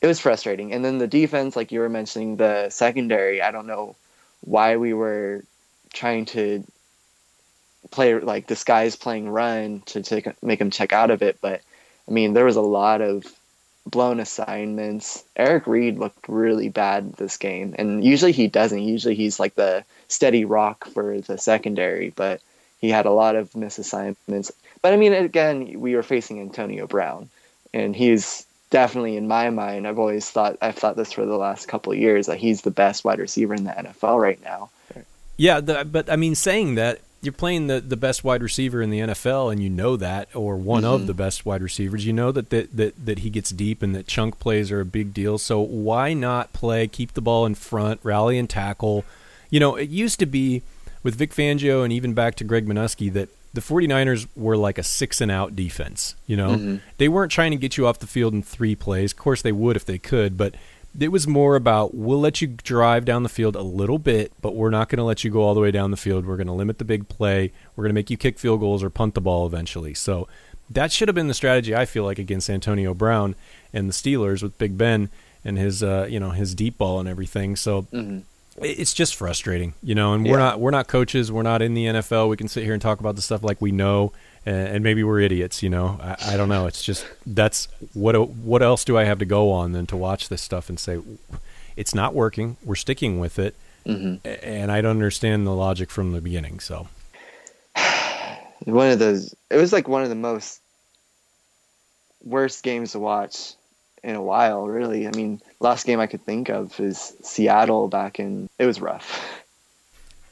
it 0.00 0.06
was 0.06 0.20
frustrating. 0.20 0.72
And 0.72 0.84
then 0.84 0.98
the 0.98 1.08
defense, 1.08 1.56
like 1.56 1.72
you 1.72 1.80
were 1.80 1.88
mentioning, 1.88 2.36
the 2.36 2.70
secondary, 2.70 3.42
I 3.42 3.50
don't 3.50 3.66
know 3.66 3.96
why 4.40 4.76
we 4.76 4.92
were 4.94 5.44
trying 5.92 6.26
to 6.26 6.64
play 7.90 8.14
like 8.18 8.46
this 8.46 8.64
guy's 8.64 8.96
playing 8.96 9.28
run 9.28 9.82
to 9.86 10.02
take, 10.02 10.42
make 10.42 10.60
him 10.60 10.70
check 10.70 10.92
out 10.92 11.10
of 11.10 11.22
it, 11.22 11.38
but 11.40 11.60
I 12.08 12.10
mean 12.10 12.32
there 12.32 12.44
was 12.44 12.56
a 12.56 12.62
lot 12.62 13.00
of 13.00 13.24
blown 13.86 14.20
assignments. 14.20 15.24
Eric 15.36 15.66
Reid 15.66 15.98
looked 15.98 16.28
really 16.28 16.68
bad 16.68 17.14
this 17.14 17.36
game, 17.36 17.74
and 17.78 18.04
usually 18.04 18.32
he 18.32 18.46
doesn't. 18.46 18.82
Usually 18.82 19.14
he's 19.14 19.40
like 19.40 19.54
the 19.54 19.84
steady 20.08 20.44
rock 20.44 20.86
for 20.86 21.20
the 21.20 21.38
secondary, 21.38 22.10
but 22.10 22.40
he 22.80 22.90
had 22.90 23.06
a 23.06 23.12
lot 23.12 23.36
of 23.36 23.50
misassignments. 23.52 24.50
But 24.80 24.92
I 24.92 24.96
mean, 24.96 25.12
again, 25.12 25.80
we 25.80 25.94
were 25.94 26.02
facing 26.02 26.40
Antonio 26.40 26.86
Brown, 26.86 27.28
and 27.72 27.94
he's 27.94 28.46
definitely 28.70 29.16
in 29.16 29.28
my 29.28 29.50
mind. 29.50 29.86
I've 29.86 29.98
always 29.98 30.28
thought 30.28 30.56
I've 30.60 30.76
thought 30.76 30.96
this 30.96 31.12
for 31.12 31.26
the 31.26 31.36
last 31.36 31.68
couple 31.68 31.94
years 31.94 32.26
that 32.26 32.38
he's 32.38 32.62
the 32.62 32.70
best 32.70 33.04
wide 33.04 33.18
receiver 33.18 33.54
in 33.54 33.64
the 33.64 33.70
NFL 33.70 34.20
right 34.20 34.42
now. 34.42 34.70
Yeah, 35.42 35.58
the, 35.58 35.84
but 35.84 36.08
I 36.08 36.14
mean, 36.14 36.36
saying 36.36 36.76
that 36.76 37.00
you're 37.20 37.32
playing 37.32 37.66
the, 37.66 37.80
the 37.80 37.96
best 37.96 38.22
wide 38.22 38.44
receiver 38.44 38.80
in 38.80 38.90
the 38.90 39.00
NFL, 39.00 39.50
and 39.50 39.60
you 39.60 39.68
know 39.68 39.96
that, 39.96 40.28
or 40.36 40.54
one 40.54 40.84
of 40.84 41.00
mm-hmm. 41.00 41.08
the 41.08 41.14
best 41.14 41.44
wide 41.44 41.62
receivers. 41.62 42.06
You 42.06 42.12
know 42.12 42.30
that, 42.30 42.50
that 42.50 42.76
that 42.76 43.04
that 43.04 43.18
he 43.18 43.28
gets 43.28 43.50
deep, 43.50 43.82
and 43.82 43.92
that 43.96 44.06
chunk 44.06 44.38
plays 44.38 44.70
are 44.70 44.80
a 44.80 44.84
big 44.84 45.12
deal. 45.12 45.38
So 45.38 45.60
why 45.60 46.14
not 46.14 46.52
play, 46.52 46.86
keep 46.86 47.14
the 47.14 47.20
ball 47.20 47.44
in 47.44 47.56
front, 47.56 47.98
rally 48.04 48.38
and 48.38 48.48
tackle? 48.48 49.04
You 49.50 49.58
know, 49.58 49.74
it 49.74 49.88
used 49.88 50.20
to 50.20 50.26
be 50.26 50.62
with 51.02 51.16
Vic 51.16 51.32
Fangio 51.32 51.82
and 51.82 51.92
even 51.92 52.14
back 52.14 52.36
to 52.36 52.44
Greg 52.44 52.64
Manusky 52.64 53.12
that 53.12 53.28
the 53.52 53.60
49ers 53.60 54.28
were 54.36 54.56
like 54.56 54.78
a 54.78 54.84
six 54.84 55.20
and 55.20 55.32
out 55.32 55.56
defense. 55.56 56.14
You 56.28 56.36
know, 56.36 56.50
mm-hmm. 56.50 56.76
they 56.98 57.08
weren't 57.08 57.32
trying 57.32 57.50
to 57.50 57.56
get 57.56 57.76
you 57.76 57.88
off 57.88 57.98
the 57.98 58.06
field 58.06 58.32
in 58.32 58.44
three 58.44 58.76
plays. 58.76 59.10
Of 59.10 59.18
course, 59.18 59.42
they 59.42 59.50
would 59.50 59.74
if 59.74 59.84
they 59.84 59.98
could, 59.98 60.38
but 60.38 60.54
it 60.98 61.08
was 61.08 61.26
more 61.26 61.56
about 61.56 61.94
we'll 61.94 62.20
let 62.20 62.40
you 62.42 62.48
drive 62.48 63.04
down 63.04 63.22
the 63.22 63.28
field 63.28 63.56
a 63.56 63.62
little 63.62 63.98
bit, 63.98 64.32
but 64.40 64.54
we're 64.54 64.70
not 64.70 64.88
going 64.88 64.98
to 64.98 65.04
let 65.04 65.24
you 65.24 65.30
go 65.30 65.42
all 65.42 65.54
the 65.54 65.60
way 65.60 65.70
down 65.70 65.90
the 65.90 65.96
field. 65.96 66.26
We're 66.26 66.36
going 66.36 66.46
to 66.48 66.52
limit 66.52 66.78
the 66.78 66.84
big 66.84 67.08
play. 67.08 67.52
We're 67.74 67.84
going 67.84 67.90
to 67.90 67.94
make 67.94 68.10
you 68.10 68.16
kick 68.16 68.38
field 68.38 68.60
goals 68.60 68.82
or 68.82 68.90
punt 68.90 69.14
the 69.14 69.20
ball 69.20 69.46
eventually. 69.46 69.94
So 69.94 70.28
that 70.70 70.92
should 70.92 71.08
have 71.08 71.14
been 71.14 71.28
the 71.28 71.34
strategy 71.34 71.74
I 71.74 71.84
feel 71.86 72.04
like 72.04 72.18
against 72.18 72.48
Antonio 72.50 72.92
Brown 72.94 73.34
and 73.72 73.88
the 73.88 73.92
Steelers 73.94 74.42
with 74.42 74.56
Big 74.58 74.76
Ben 74.76 75.08
and 75.44 75.58
his 75.58 75.82
uh, 75.82 76.06
you 76.08 76.20
know 76.20 76.30
his 76.30 76.54
deep 76.54 76.78
ball 76.78 77.00
and 77.00 77.08
everything. 77.08 77.56
So 77.56 77.86
it- 77.92 78.24
it's 78.60 78.92
just 78.94 79.14
frustrating, 79.16 79.72
you 79.82 79.94
know. 79.94 80.12
And 80.12 80.24
we're 80.24 80.32
Yeah. 80.32 80.36
not 80.44 80.60
we're 80.60 80.70
not 80.70 80.88
coaches. 80.88 81.32
We're 81.32 81.42
not 81.42 81.62
in 81.62 81.72
the 81.74 81.86
NFL. 81.86 82.28
We 82.28 82.36
can 82.36 82.48
sit 82.48 82.64
here 82.64 82.74
and 82.74 82.82
talk 82.82 83.00
about 83.00 83.16
the 83.16 83.22
stuff 83.22 83.42
like 83.42 83.60
we 83.62 83.72
know, 83.72 84.12
and, 84.46 84.68
and 84.68 84.84
maybe 84.84 85.02
we're 85.04 85.20
idiots, 85.20 85.62
you 85.62 85.70
know. 85.70 85.98
I, 86.00 86.34
I 86.34 86.36
don't 86.36 86.48
know. 86.48 86.66
It's 86.66 86.82
just 86.82 87.06
that's 87.26 87.68
what 87.94 88.30
what 88.30 88.62
else 88.62 88.84
do 88.84 88.98
I 88.98 89.04
have 89.04 89.18
to 89.18 89.24
go 89.24 89.50
on 89.50 89.72
than 89.72 89.86
to 89.86 89.96
watch 89.96 90.28
this 90.28 90.42
stuff 90.42 90.68
and 90.68 90.78
say 90.78 91.00
it's 91.76 91.94
not 91.94 92.14
working. 92.14 92.56
We're 92.64 92.74
sticking 92.74 93.18
with 93.18 93.38
it, 93.38 93.54
mm-hmm. 93.86 94.26
a- 94.26 94.44
and 94.44 94.70
I 94.72 94.80
don't 94.80 94.92
understand 94.92 95.46
the 95.46 95.54
logic 95.54 95.90
from 95.90 96.12
the 96.12 96.20
beginning. 96.20 96.60
So 96.60 96.88
One 98.64 98.90
of 98.90 98.98
those. 98.98 99.34
It 99.50 99.56
was 99.56 99.72
like 99.72 99.88
one 99.88 100.02
of 100.02 100.08
the 100.08 100.14
most 100.14 100.60
worst 102.24 102.62
games 102.62 102.92
to 102.92 102.98
watch 102.98 103.54
in 104.02 104.14
a 104.14 104.22
while. 104.22 104.66
Really, 104.66 105.06
I 105.06 105.10
mean, 105.10 105.40
last 105.60 105.86
game 105.86 106.00
I 106.00 106.06
could 106.06 106.22
think 106.22 106.48
of 106.48 106.78
is 106.78 107.14
Seattle 107.22 107.88
back 107.88 108.20
in. 108.20 108.48
It 108.58 108.66
was 108.66 108.80
rough. 108.80 109.41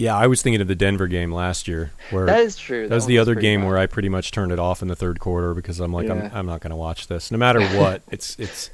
Yeah, 0.01 0.17
I 0.17 0.29
was 0.29 0.41
thinking 0.41 0.63
of 0.63 0.67
the 0.69 0.75
Denver 0.75 1.07
game 1.09 1.31
last 1.31 1.69
year 1.69 1.93
where 2.09 2.25
That 2.25 2.41
is 2.41 2.57
true. 2.57 2.89
That 2.89 2.95
was 2.95 3.05
the 3.05 3.19
other 3.19 3.35
game 3.35 3.65
where 3.65 3.77
I 3.77 3.85
pretty 3.87 4.09
much 4.09 4.31
turned 4.31 4.51
it 4.51 4.59
off 4.59 4.81
in 4.81 4.89
the 4.89 4.97
third 4.97 5.21
quarter 5.21 5.53
because 5.53 5.79
I'm 5.79 5.93
like, 5.93 6.07
Yeah. 6.07 6.15
I'm, 6.15 6.31
I'm 6.35 6.47
not 6.47 6.61
going 6.61 6.71
to 6.71 6.77
watch 6.77 7.07
this, 7.07 7.31
no 7.31 7.37
matter 7.37 7.61
what. 7.79 8.01
it's 8.11 8.35
it's, 8.39 8.71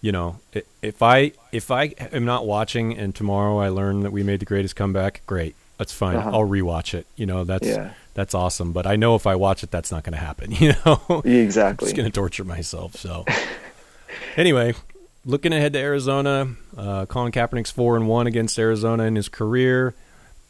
you 0.00 0.10
know, 0.10 0.40
if 0.80 1.02
I 1.02 1.32
if 1.52 1.70
I 1.70 1.92
am 2.12 2.24
not 2.24 2.46
watching 2.46 2.96
and 2.96 3.14
tomorrow 3.14 3.58
I 3.58 3.68
learn 3.68 4.00
that 4.00 4.10
we 4.10 4.22
made 4.22 4.40
the 4.40 4.46
greatest 4.46 4.74
comeback, 4.74 5.20
great, 5.26 5.54
that's 5.76 5.92
fine. 5.92 6.16
Uh-huh. 6.16 6.30
I'll 6.32 6.48
rewatch 6.48 6.94
it. 6.94 7.06
You 7.14 7.26
know, 7.26 7.44
that's 7.44 7.66
Yeah. 7.68 7.90
that's 8.14 8.34
awesome. 8.34 8.72
But 8.72 8.86
I 8.86 8.96
know 8.96 9.14
if 9.16 9.26
I 9.26 9.34
watch 9.36 9.62
it, 9.62 9.70
that's 9.70 9.92
not 9.92 10.02
going 10.04 10.14
to 10.14 10.24
happen. 10.24 10.50
You 10.58 10.72
know, 10.86 11.02
I'm 11.10 11.30
exactly. 11.30 11.84
just 11.88 11.96
going 11.96 12.10
to 12.10 12.14
torture 12.14 12.44
myself. 12.44 12.96
So 12.96 13.26
anyway. 14.36 14.74
Looking 15.26 15.52
ahead 15.52 15.74
to 15.74 15.78
Arizona, 15.78 16.48
uh, 16.78 17.04
Colin 17.04 17.30
Kaepernick's 17.30 17.70
four 17.70 17.94
and 17.94 18.08
one 18.08 18.26
against 18.26 18.58
Arizona 18.58 19.02
in 19.02 19.16
his 19.16 19.28
career 19.28 19.94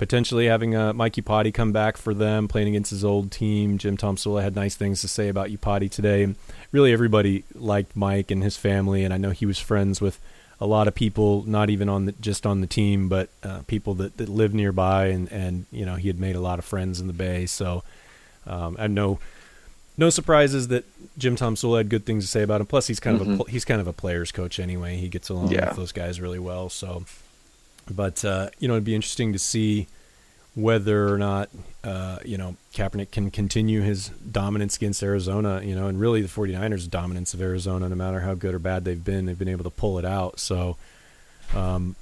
potentially 0.00 0.46
having 0.46 0.74
uh, 0.74 0.94
Mike 0.94 1.12
Iupati 1.12 1.52
come 1.52 1.72
back 1.72 1.98
for 1.98 2.14
them, 2.14 2.48
playing 2.48 2.68
against 2.68 2.88
his 2.90 3.04
old 3.04 3.30
team. 3.30 3.76
Jim 3.76 3.98
Tomsula 3.98 4.42
had 4.42 4.56
nice 4.56 4.74
things 4.74 5.02
to 5.02 5.08
say 5.08 5.28
about 5.28 5.50
Iupati 5.50 5.90
today. 5.90 6.22
And 6.22 6.36
really, 6.72 6.90
everybody 6.90 7.44
liked 7.54 7.94
Mike 7.94 8.30
and 8.30 8.42
his 8.42 8.56
family, 8.56 9.04
and 9.04 9.12
I 9.12 9.18
know 9.18 9.30
he 9.30 9.44
was 9.44 9.58
friends 9.58 10.00
with 10.00 10.18
a 10.58 10.66
lot 10.66 10.88
of 10.88 10.94
people, 10.94 11.44
not 11.46 11.68
even 11.68 11.90
on 11.90 12.06
the, 12.06 12.12
just 12.12 12.46
on 12.46 12.62
the 12.62 12.66
team, 12.66 13.10
but 13.10 13.28
uh, 13.42 13.60
people 13.66 13.92
that, 13.96 14.16
that 14.16 14.30
live 14.30 14.54
nearby, 14.54 15.06
and, 15.08 15.30
and 15.30 15.66
you 15.70 15.84
know 15.84 15.96
he 15.96 16.08
had 16.08 16.18
made 16.18 16.34
a 16.34 16.40
lot 16.40 16.58
of 16.58 16.64
friends 16.64 16.98
in 16.98 17.06
the 17.06 17.12
Bay. 17.12 17.44
So 17.44 17.82
um, 18.46 18.76
I 18.78 18.86
know 18.86 19.18
no 19.98 20.08
surprises 20.08 20.68
that 20.68 20.84
Jim 21.18 21.36
Tomsula 21.36 21.76
had 21.78 21.90
good 21.90 22.06
things 22.06 22.24
to 22.24 22.30
say 22.30 22.42
about 22.42 22.62
him. 22.62 22.66
Plus, 22.66 22.86
he's 22.86 23.00
kind 23.00 23.20
of 23.20 23.28
a 23.40 23.50
he's 23.50 23.66
kind 23.66 23.82
of 23.82 23.86
a 23.86 23.92
players 23.92 24.32
coach 24.32 24.58
anyway. 24.58 24.96
He 24.96 25.08
gets 25.08 25.28
along 25.28 25.50
Yeah. 25.52 25.68
with 25.68 25.76
those 25.76 25.92
guys 25.92 26.20
really 26.22 26.38
well. 26.38 26.70
So, 26.70 27.04
but 27.90 28.24
uh, 28.24 28.50
you 28.58 28.68
know, 28.68 28.74
it'd 28.74 28.84
be 28.84 28.94
interesting 28.94 29.32
to 29.32 29.38
see 29.38 29.88
whether 30.54 31.12
or 31.12 31.16
not 31.18 31.48
uh, 31.84 32.18
you 32.24 32.36
know 32.36 32.56
Kaepernick 32.74 33.10
can 33.10 33.30
continue 33.30 33.82
his 33.82 34.08
dominance 34.08 34.76
against 34.76 35.02
Arizona. 35.02 35.62
You 35.62 35.74
know, 35.74 35.86
and 35.86 35.98
really 36.00 36.22
the 36.22 36.28
49ers' 36.28 36.88
dominance 36.88 37.34
of 37.34 37.40
Arizona, 37.40 37.88
no 37.88 37.96
matter 37.96 38.20
how 38.20 38.34
good 38.34 38.54
or 38.54 38.58
bad 38.58 38.84
they've 38.84 39.04
been, 39.04 39.26
they've 39.26 39.38
been 39.38 39.48
able 39.48 39.64
to 39.64 39.70
pull 39.70 39.98
it 39.98 40.04
out. 40.04 40.40
So, 40.40 40.76
um, 41.54 41.96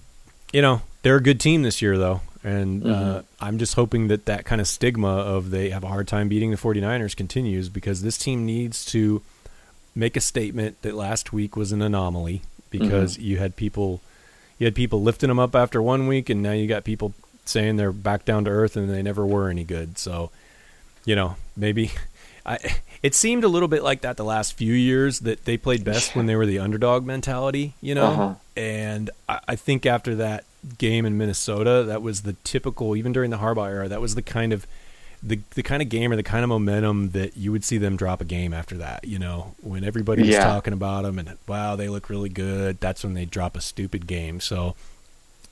you 0.53 0.63
know, 0.63 0.83
they're 1.03 1.17
a 1.17 1.23
good 1.23 1.41
team 1.41 1.63
this 1.63 1.81
year, 1.83 1.99
though. 1.99 2.21
And 2.45 2.87
uh, 2.87 3.23
I'm 3.41 3.59
just 3.59 3.75
hoping 3.75 4.09
that 4.09 4.27
that 4.27 4.45
kind 4.45 4.61
of 4.61 4.69
stigma 4.69 5.09
of 5.09 5.51
they 5.51 5.71
have 5.71 5.83
a 5.83 5.89
hard 5.89 6.07
time 6.07 6.29
beating 6.29 6.51
the 6.51 6.57
49ers 6.57 7.17
continues 7.17 7.69
because 7.69 8.03
this 8.03 8.17
team 8.17 8.47
needs 8.47 8.85
to 8.87 9.23
make 9.95 10.17
a 10.17 10.21
statement 10.21 10.81
that 10.83 10.95
last 10.95 11.33
week 11.33 11.57
was 11.57 11.73
an 11.73 11.83
anomaly 11.83 12.43
because 12.71 13.19
you 13.19 13.39
had 13.39 13.57
people 13.57 14.01
you 14.59 14.67
had 14.67 14.75
people 14.75 15.03
lifting 15.03 15.29
them 15.29 15.39
up 15.39 15.55
after 15.55 15.81
one 15.81 16.07
week 16.07 16.29
and 16.29 16.43
now 16.43 16.53
you 16.53 16.67
got 16.67 16.85
people 16.85 17.15
saying 17.45 17.77
they're 17.77 17.93
back 17.93 18.25
down 18.25 18.45
to 18.45 18.51
earth 18.51 18.77
and 18.77 18.91
they 18.91 19.03
never 19.03 19.27
were 19.27 19.49
any 19.49 19.65
good. 19.65 19.99
So, 19.99 20.31
you 21.05 21.17
know, 21.17 21.37
maybe 21.57 21.93
I 22.47 22.59
it 23.03 23.15
seemed 23.15 23.45
a 23.45 23.49
little 23.49 23.69
bit 23.69 23.83
like 23.83 24.01
that 24.01 24.17
the 24.17 24.25
last 24.25 24.55
few 24.55 24.75
years 24.75 25.21
that 25.21 25.45
they 25.45 25.57
played 25.57 25.85
best 25.85 26.17
when 26.17 26.27
they 26.27 26.35
were 26.35 26.47
the 26.47 26.59
underdog 26.59 27.07
mentality, 27.07 27.75
you 27.81 27.95
know. 27.95 28.07
Uh-huh. 28.07 28.35
And 28.57 29.11
I, 29.29 29.41
I 29.49 29.57
think 29.57 29.87
after 29.87 30.17
that 30.17 30.45
game 30.79 31.07
in 31.07 31.17
Minnesota, 31.17 31.85
that 31.85 32.03
was 32.03 32.23
the 32.23 32.33
typical 32.45 32.97
even 32.97 33.13
during 33.13 33.31
the 33.31 33.39
Harbaugh 33.39 33.69
era, 33.69 33.89
that 33.89 34.01
was 34.01 34.15
the 34.17 34.23
kind 34.23 34.53
of 34.53 34.67
the 35.23 35.41
the 35.55 35.63
kind 35.63 35.83
of 35.83 35.89
game 35.89 36.13
or 36.13 36.17
the 36.17 36.23
kind 36.23 36.45
of 36.45 36.49
momentum 36.49 37.11
that 37.11 37.37
you 37.37 37.51
would 37.53 37.65
see 37.65 37.79
them 37.79 37.97
drop 37.97 38.21
a 38.21 38.25
game 38.25 38.55
after 38.55 38.77
that. 38.79 39.05
You 39.05 39.19
know, 39.19 39.55
when 39.61 39.85
everybody 39.85 40.23
was 40.23 40.31
Yeah. 40.31 40.45
talking 40.45 40.73
about 40.73 41.03
them 41.03 41.19
and 41.19 41.37
wow, 41.47 41.75
they 41.77 41.89
look 41.89 42.09
really 42.09 42.29
good. 42.29 42.79
That's 42.81 43.03
when 43.03 43.15
they 43.15 43.25
drop 43.25 43.57
a 43.57 43.61
stupid 43.61 44.07
game. 44.07 44.41
So 44.41 44.77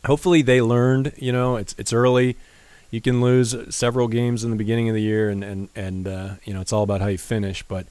hopefully 0.04 0.42
they 0.42 0.60
learned. 0.60 1.12
You 1.16 1.32
know, 1.32 1.56
it's 1.56 1.74
it's 1.78 1.92
early. 1.92 2.36
You 2.90 3.00
can 3.00 3.20
lose 3.20 3.54
several 3.74 4.06
games 4.08 4.44
in 4.44 4.50
the 4.50 4.56
beginning 4.56 4.88
of 4.88 4.94
the 4.94 5.02
year, 5.02 5.28
and 5.28 5.42
and 5.42 5.68
and 5.74 6.06
uh, 6.08 6.28
you 6.44 6.54
know 6.54 6.60
it's 6.60 6.72
all 6.72 6.82
about 6.82 7.00
how 7.00 7.08
you 7.08 7.18
finish. 7.18 7.62
But 7.64 7.86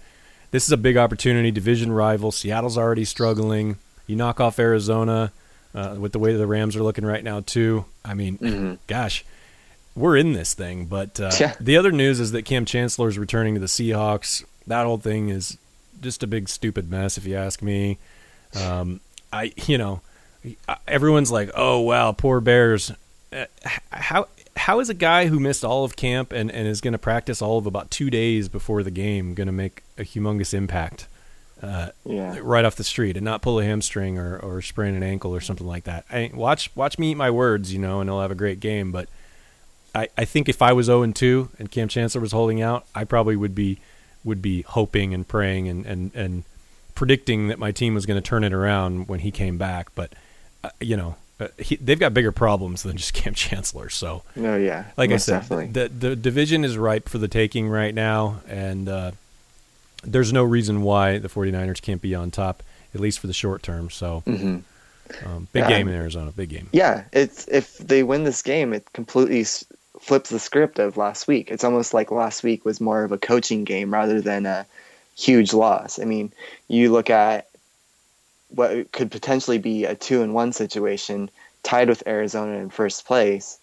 this 0.52 0.66
is 0.66 0.72
a 0.72 0.78
big 0.78 0.96
opportunity. 0.98 1.52
Division 1.52 1.92
rival. 1.92 2.32
Seattle's 2.32 2.78
already 2.78 3.06
struggling. 3.06 3.76
You 4.08 4.16
knock 4.16 4.40
off 4.40 4.60
Arizona 4.60 5.32
uh, 5.74 5.96
with 6.00 6.14
the 6.14 6.20
way 6.20 6.34
the 6.36 6.48
Rams 6.48 6.76
are 6.78 6.84
looking 6.84 7.06
right 7.06 7.24
now 7.24 7.42
too. 7.42 7.84
I 8.06 8.14
mean, 8.14 8.38
Mhm. 8.38 8.78
gosh, 8.88 9.26
we're 9.96 10.18
in 10.18 10.34
this 10.34 10.54
thing. 10.54 10.86
But 10.86 11.20
uh, 11.20 11.32
Yeah. 11.40 11.54
the 11.60 11.78
other 11.78 11.92
news 11.92 12.20
is 12.20 12.32
that 12.32 12.44
Kam 12.44 12.66
Chancellor 12.66 13.08
is 13.08 13.18
returning 13.18 13.54
to 13.56 13.60
the 13.60 13.66
Seahawks. 13.68 14.44
That 14.68 14.86
whole 14.86 14.98
thing 14.98 15.30
is 15.30 15.58
just 16.02 16.24
a 16.24 16.28
big 16.28 16.50
stupid 16.50 16.90
mess, 16.92 17.18
if 17.18 17.26
you 17.26 17.36
ask 17.36 17.62
me. 17.62 17.98
Um, 18.60 19.00
I, 19.34 19.52
you 19.68 19.78
know, 19.78 20.02
everyone's 20.88 21.32
like, 21.32 21.50
"Oh 21.56 21.80
wow, 21.80 22.12
poor 22.12 22.40
Bears." 22.42 22.92
Uh, 23.34 23.46
how 23.92 24.28
how 24.56 24.80
is 24.80 24.90
a 24.90 24.94
guy 24.94 25.28
who 25.28 25.40
missed 25.40 25.66
all 25.66 25.84
of 25.84 25.96
camp 25.98 26.32
and, 26.32 26.50
and 26.52 26.68
is 26.68 26.80
going 26.80 26.94
to 26.94 26.98
practice 26.98 27.42
all 27.42 27.58
of 27.58 27.66
about 27.66 27.92
two 27.92 28.10
days 28.10 28.48
before 28.48 28.82
the 28.84 28.92
game 28.92 29.34
going 29.34 29.48
to 29.48 29.52
make 29.54 29.84
a 29.98 30.04
humongous 30.04 30.54
impact 30.54 31.08
uh, 31.62 31.90
Yeah. 32.06 32.38
right 32.42 32.64
off 32.64 32.76
the 32.78 32.84
street 32.86 33.18
and 33.18 33.26
not 33.26 33.42
pull 33.42 33.60
a 33.60 33.66
hamstring 33.66 34.18
or, 34.18 34.38
or 34.38 34.62
sprain 34.62 34.96
an 34.96 35.04
ankle 35.04 35.36
or 35.36 35.42
something 35.42 35.68
like 35.68 35.84
that? 35.84 36.06
I, 36.10 36.32
watch 36.34 36.72
watch 36.76 36.98
me 36.98 37.12
eat 37.12 37.16
my 37.16 37.30
words, 37.30 37.74
you 37.74 37.80
know, 37.80 38.00
and 38.00 38.10
he'll 38.10 38.22
have 38.22 38.32
a 38.32 38.36
great 38.36 38.62
game. 38.62 38.94
But 38.94 39.10
I, 39.96 40.10
I 40.18 40.26
think 40.26 40.50
if 40.50 40.62
I 40.62 40.74
was 40.74 40.88
zero 40.88 41.02
and 41.04 41.16
two 41.16 41.50
and 41.58 41.72
Kam 41.72 41.88
Chancellor 41.88 42.22
was 42.22 42.32
holding 42.34 42.62
out, 42.62 42.86
I 42.94 43.04
probably 43.06 43.36
would 43.36 43.56
be 43.56 43.80
would 44.24 44.42
be 44.42 44.64
hoping 44.64 45.14
and 45.14 45.28
praying 45.28 45.68
and 45.70 45.86
and, 45.86 46.12
and 46.16 46.44
predicting 46.96 47.48
that 47.48 47.60
my 47.60 47.72
team 47.72 47.94
was 47.94 48.06
going 48.06 48.22
to 48.22 48.28
turn 48.28 48.44
it 48.44 48.54
around 48.54 49.08
when 49.08 49.20
he 49.22 49.32
came 49.32 49.58
back. 49.58 49.90
But 49.96 50.14
uh, 50.64 50.70
you 50.82 50.98
know, 50.98 51.16
uh, 51.40 51.48
he, 51.60 51.76
they've 51.78 52.00
got 52.00 52.14
bigger 52.14 52.32
problems 52.32 52.84
than 52.84 52.98
just 52.98 53.14
Kam 53.20 53.34
Chancellor. 53.34 53.90
So 53.90 54.24
No, 54.36 54.58
yeah. 54.58 54.86
like 54.98 55.12
I 55.12 55.18
said, 55.18 55.42
definitely. 55.42 55.68
the 55.68 55.88
the 55.90 56.16
division 56.16 56.64
is 56.66 56.78
ripe 56.78 57.08
for 57.10 57.18
the 57.18 57.28
taking 57.28 57.70
right 57.70 57.94
now, 57.94 58.42
and 58.48 58.90
uh, 58.90 59.12
there's 60.04 60.32
no 60.34 60.44
reason 60.44 60.82
why 60.84 61.18
the 61.18 61.30
49ers 61.30 61.82
can't 61.82 62.02
be 62.02 62.14
on 62.14 62.32
top 62.32 62.62
at 62.94 63.02
least 63.02 63.20
for 63.20 63.28
the 63.28 63.34
short 63.34 63.62
term. 63.64 63.90
So 63.90 64.22
hmm 64.26 64.58
um, 65.24 65.48
big 65.54 65.64
Yeah. 65.64 65.70
game 65.70 65.88
in 65.88 65.94
Arizona, 65.94 66.32
big 66.32 66.50
game. 66.50 66.68
Yeah, 66.72 67.04
it's 67.14 67.48
if 67.48 67.78
they 67.78 68.02
win 68.02 68.24
this 68.24 68.42
game, 68.42 68.74
it 68.74 68.92
completely 68.94 69.46
flips 70.06 70.30
the 70.30 70.38
script 70.40 70.78
of 70.78 70.98
last 70.98 71.28
week. 71.28 71.50
It's 71.50 71.64
almost 71.64 71.92
like 71.92 72.12
last 72.12 72.44
week 72.44 72.64
was 72.64 72.80
more 72.80 73.04
of 73.04 73.12
a 73.12 73.18
coaching 73.18 73.64
game 73.64 73.92
rather 73.92 74.22
than 74.22 74.46
a 74.46 74.68
huge 75.18 75.52
loss. 75.52 75.98
I 75.98 76.06
mean, 76.06 76.32
you 76.68 76.92
look 76.92 77.10
at 77.10 77.50
what 78.50 78.92
could 78.92 79.10
potentially 79.10 79.58
be 79.58 79.86
a 79.86 79.96
two 79.96 80.22
and 80.22 80.36
one 80.36 80.54
situation, 80.54 81.32
tied 81.64 81.90
with 81.90 82.08
Arizona 82.08 82.58
in 82.58 82.70
first 82.70 83.08
place, 83.08 83.58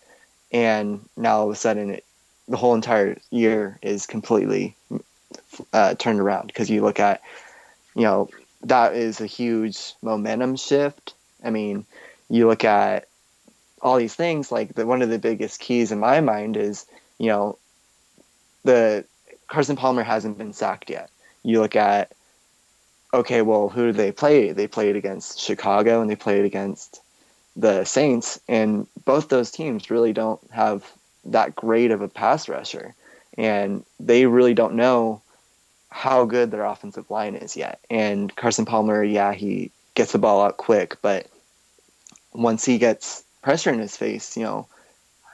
and 0.51 1.09
now 1.17 1.39
all 1.39 1.47
of 1.47 1.53
a 1.53 1.55
sudden, 1.55 1.91
it, 1.91 2.05
the 2.49 2.57
whole 2.57 2.75
entire 2.75 3.19
year 3.31 3.79
is 3.81 4.05
completely 4.07 4.75
uh, 5.73 5.95
turned 5.95 6.19
around 6.19 6.49
because 6.49 6.69
you 6.69 6.83
look 6.83 6.99
at, 6.99 7.23
you 7.95 8.03
know, 8.03 8.29
that 8.63 8.97
is 8.97 9.21
a 9.21 9.27
huge 9.27 9.95
momentum 10.03 10.57
shift. 10.57 11.15
I 11.45 11.51
mean, 11.51 11.87
you 12.29 12.49
look 12.49 12.65
at 12.65 13.07
all 13.83 13.99
these 13.99 14.15
things 14.15 14.53
like 14.53 14.75
the, 14.75 14.87
one 14.87 15.03
of 15.03 15.09
the 15.09 15.19
biggest 15.19 15.61
keys 15.61 15.93
in 15.93 15.99
my 15.99 16.21
mind 16.21 16.57
is 16.57 16.87
you 17.19 17.27
know 17.27 17.59
the 18.65 19.05
Carson 19.49 19.77
Palmer 19.77 20.03
hasn't 20.03 20.39
been 20.39 20.53
sacked 20.53 20.89
yet. 20.89 21.11
You 21.43 21.61
look 21.61 21.77
at 21.77 22.13
okay, 23.15 23.43
well, 23.43 23.69
who 23.69 23.87
did 23.87 23.97
they 23.97 24.13
play? 24.13 24.53
They 24.53 24.67
played 24.67 24.97
against 24.97 25.39
Chicago 25.39 26.01
and 26.01 26.09
they 26.09 26.17
played 26.17 26.45
against 26.45 27.03
the 27.55 27.85
Saints, 27.85 28.41
and 28.49 28.87
both 29.05 29.29
those 29.29 29.51
teams 29.51 29.91
really 29.91 30.13
don't 30.13 30.41
have 30.51 30.91
that 31.27 31.55
great 31.55 31.91
of 31.91 32.01
a 32.01 32.09
pass 32.09 32.49
rusher, 32.49 32.95
and 33.37 33.85
they 34.01 34.27
really 34.27 34.55
don't 34.55 34.75
know 34.75 35.21
how 35.91 36.25
good 36.25 36.51
their 36.51 36.65
offensive 36.65 37.11
line 37.11 37.35
is 37.35 37.55
yet. 37.55 37.79
And 37.91 38.35
Carson 38.35 38.65
Palmer, 38.65 39.05
yeah, 39.05 39.35
he 39.35 39.71
gets 39.95 40.13
the 40.13 40.19
ball 40.19 40.43
out 40.43 40.57
quick, 40.57 40.97
but 41.03 41.27
once 42.33 42.65
he 42.65 42.79
gets 42.79 43.23
pressure 43.43 43.71
in 43.71 43.79
his 43.79 43.97
face, 43.97 44.37
you 44.37 44.45
know, 44.45 44.67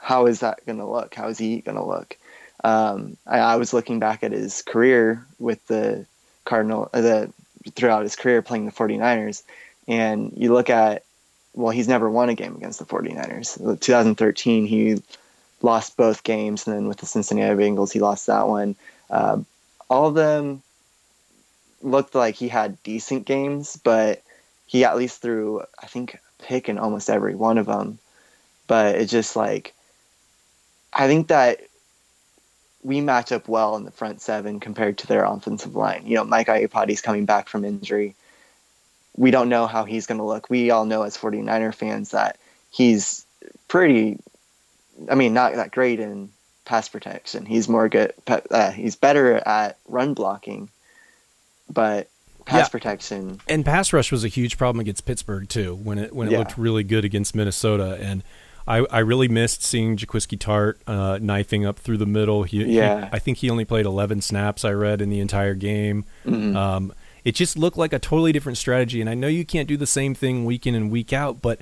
how 0.01 0.25
is 0.25 0.39
that 0.41 0.65
going 0.65 0.79
to 0.79 0.85
look? 0.85 1.13
How 1.15 1.27
is 1.27 1.37
he 1.37 1.61
going 1.61 1.77
to 1.77 1.83
look? 1.83 2.17
Um, 2.63 3.17
I, 3.25 3.39
I 3.39 3.55
was 3.55 3.73
looking 3.73 3.99
back 3.99 4.23
at 4.23 4.31
his 4.31 4.61
career 4.61 5.25
with 5.39 5.65
the 5.67 6.05
Cardinal, 6.45 6.89
uh, 6.93 7.01
the 7.01 7.33
throughout 7.75 8.03
his 8.03 8.15
career 8.15 8.41
playing 8.41 8.65
the 8.65 8.71
49ers, 8.71 9.43
and 9.87 10.33
you 10.35 10.53
look 10.53 10.69
at, 10.69 11.03
well, 11.53 11.71
he's 11.71 11.87
never 11.87 12.09
won 12.09 12.29
a 12.29 12.35
game 12.35 12.55
against 12.55 12.79
the 12.79 12.85
49ers. 12.85 13.79
2013, 13.79 14.65
he 14.65 15.01
lost 15.61 15.97
both 15.97 16.23
games, 16.23 16.65
and 16.65 16.75
then 16.75 16.87
with 16.87 16.97
the 16.97 17.05
Cincinnati 17.05 17.55
Bengals, 17.55 17.91
he 17.91 17.99
lost 17.99 18.27
that 18.27 18.47
one. 18.47 18.75
Uh, 19.09 19.39
all 19.89 20.07
of 20.07 20.15
them 20.15 20.61
looked 21.81 22.15
like 22.15 22.35
he 22.35 22.47
had 22.47 22.81
decent 22.83 23.25
games, 23.25 23.79
but 23.83 24.21
he 24.67 24.85
at 24.85 24.97
least 24.97 25.21
threw, 25.21 25.63
I 25.81 25.87
think, 25.87 26.19
pick 26.39 26.69
in 26.69 26.77
almost 26.77 27.09
every 27.09 27.35
one 27.35 27.57
of 27.57 27.65
them. 27.65 27.99
But 28.67 28.95
it's 28.95 29.11
just 29.11 29.35
like, 29.35 29.73
I 30.93 31.07
think 31.07 31.27
that 31.27 31.61
we 32.83 33.01
match 33.01 33.31
up 33.31 33.47
well 33.47 33.75
in 33.75 33.83
the 33.83 33.91
front 33.91 34.21
seven 34.21 34.59
compared 34.59 34.97
to 34.99 35.07
their 35.07 35.23
offensive 35.23 35.75
line. 35.75 36.03
You 36.05 36.15
know, 36.15 36.23
Mike 36.23 36.47
Iupati's 36.47 37.01
coming 37.01 37.25
back 37.25 37.49
from 37.49 37.65
injury. 37.65 38.15
We 39.17 39.31
don't 39.31 39.49
know 39.49 39.67
how 39.67 39.83
he's 39.83 40.07
going 40.07 40.19
to 40.19 40.23
look. 40.23 40.49
We 40.49 40.71
all 40.71 40.85
know 40.85 41.03
as 41.03 41.17
49er 41.17 41.73
fans 41.75 42.11
that 42.11 42.37
he's 42.71 43.25
pretty, 43.67 44.17
I 45.09 45.15
mean, 45.15 45.33
not 45.33 45.55
that 45.55 45.71
great 45.71 45.99
in 45.99 46.29
pass 46.63 46.87
protection. 46.87 47.45
He's 47.45 47.67
more 47.67 47.89
good, 47.89 48.13
uh, 48.27 48.71
he's 48.71 48.95
better 48.95 49.35
at 49.35 49.77
run 49.87 50.13
blocking, 50.13 50.69
but 51.69 52.07
pass 52.49 52.59
Yeah. 52.67 52.67
protection, 52.69 53.39
And 53.47 53.63
pass 53.63 53.93
rush 53.93 54.11
was 54.11 54.23
a 54.23 54.27
huge 54.27 54.57
problem 54.57 54.79
against 54.81 55.05
Pittsburgh 55.05 55.47
too 55.47 55.75
when 55.75 55.97
it 55.99 56.13
when 56.13 56.27
it 56.27 56.31
Yeah. 56.31 56.39
looked 56.39 56.57
really 56.57 56.83
good 56.83 57.05
against 57.05 57.35
Minnesota 57.35 57.97
and. 58.01 58.23
I, 58.67 58.85
I 58.91 58.99
really 58.99 59.27
missed 59.27 59.63
seeing 59.63 59.97
Jaquiski 59.97 60.37
Tartt 60.37 60.75
uh, 60.85 61.17
knifing 61.19 61.65
up 61.65 61.79
through 61.79 61.97
the 61.97 62.05
middle. 62.05 62.43
He, 62.43 62.63
he- 62.65 62.75
Yeah. 62.77 63.09
I 63.11 63.17
think 63.17 63.39
he 63.39 63.49
only 63.49 63.65
played 63.65 63.87
11 63.87 64.21
snaps. 64.21 64.63
I 64.63 64.73
read 64.73 65.01
in 65.01 65.09
the 65.09 65.19
entire 65.21 65.55
game. 65.55 66.05
Mhm. 66.23 66.55
Um, 66.55 66.93
it 67.25 67.33
just 67.33 67.57
looked 67.57 67.77
like 67.77 67.93
a 67.93 67.99
totally 67.99 68.31
different 68.31 68.59
strategy. 68.59 69.01
And 69.01 69.09
I 69.09 69.15
know 69.15 69.27
you 69.27 69.43
can't 69.43 69.67
do 69.67 69.75
the 69.75 69.87
same 69.87 70.13
thing 70.13 70.45
week 70.45 70.67
in 70.67 70.75
and 70.75 70.91
week 70.91 71.11
out, 71.13 71.41
but 71.41 71.61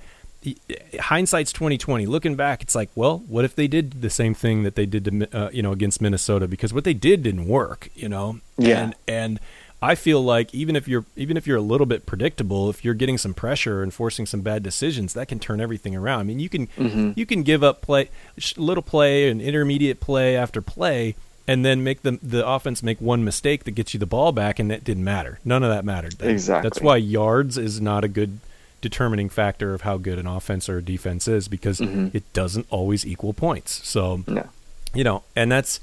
hindsight's 1.00 1.54
2020. 1.54 2.06
Looking 2.06 2.36
back, 2.36 2.62
it's 2.62 2.76
like, 2.76 2.90
well, 2.96 3.20
what 3.28 3.46
if 3.46 3.56
they 3.56 3.68
did 3.68 4.02
the 4.02 4.10
same 4.10 4.34
thing 4.34 4.64
that 4.64 4.76
they 4.76 4.86
did 4.86 5.06
to 5.06 5.38
uh, 5.38 5.50
you 5.52 5.62
know 5.62 5.72
against 5.72 6.02
Minnesota? 6.02 6.48
Because 6.48 6.74
what 6.74 6.84
they 6.84 6.94
did 6.94 7.24
didn't 7.24 7.48
work. 7.48 7.90
You 7.96 8.10
know. 8.10 8.40
Yeah. 8.58 8.82
And 8.84 8.96
and 9.08 9.40
I 9.82 9.94
feel 9.96 10.22
like 10.24 10.54
even 10.56 10.76
if 10.76 10.88
you're 10.88 11.06
even 11.16 11.38
if 11.38 11.46
you're 11.46 11.58
a 11.58 11.62
little 11.62 11.86
bit 11.86 12.06
predictable, 12.08 12.70
if 12.70 12.84
you're 12.84 12.96
getting 12.96 13.18
some 13.18 13.34
pressure 13.36 13.84
and 13.84 13.94
forcing 13.94 14.26
some 14.26 14.42
bad 14.42 14.64
decisions, 14.64 15.14
that 15.14 15.28
can 15.28 15.40
turn 15.40 15.62
everything 15.62 15.96
around. 15.96 16.22
I 16.22 16.24
mean, 16.24 16.40
you 16.40 16.50
can 16.50 16.68
Mhm. 16.78 17.16
you 17.16 17.26
can 17.28 17.44
give 17.44 17.64
up 17.64 17.82
play 17.82 18.10
little 18.58 18.82
play 18.82 19.30
and 19.30 19.40
intermediate 19.42 20.00
play 20.00 20.36
after 20.36 20.62
play 20.64 21.14
and 21.48 21.64
then 21.64 21.84
make 21.84 22.02
the 22.02 22.18
the 22.24 22.46
offense 22.48 22.82
make 22.82 23.00
one 23.00 23.24
mistake 23.24 23.66
that 23.66 23.72
gets 23.72 23.94
you 23.94 24.00
the 24.00 24.08
ball 24.08 24.32
back 24.32 24.58
and 24.58 24.72
that 24.72 24.84
didn't 24.84 25.04
matter. 25.04 25.40
None 25.46 25.62
of 25.64 25.70
that 25.70 25.86
mattered. 25.86 26.14
That- 26.14 26.32
Exactly. 26.32 26.68
That's 26.68 26.82
why 26.82 26.98
yards 26.98 27.58
is 27.58 27.80
not 27.80 28.04
a 28.04 28.08
good 28.08 28.40
determining 28.82 29.30
factor 29.30 29.74
of 29.76 29.82
how 29.82 29.98
good 29.98 30.18
an 30.18 30.28
offense 30.28 30.68
or 30.70 30.78
a 30.80 30.84
defense 30.84 31.28
is 31.28 31.48
because 31.48 31.80
Mhm. 31.80 32.14
it 32.16 32.24
doesn't 32.34 32.66
always 32.70 33.06
equal 33.06 33.34
points. 33.34 33.82
So 33.88 34.24
no. 34.28 34.48
you 34.96 35.04
know, 35.04 35.22
and 35.36 35.52
that's 35.52 35.80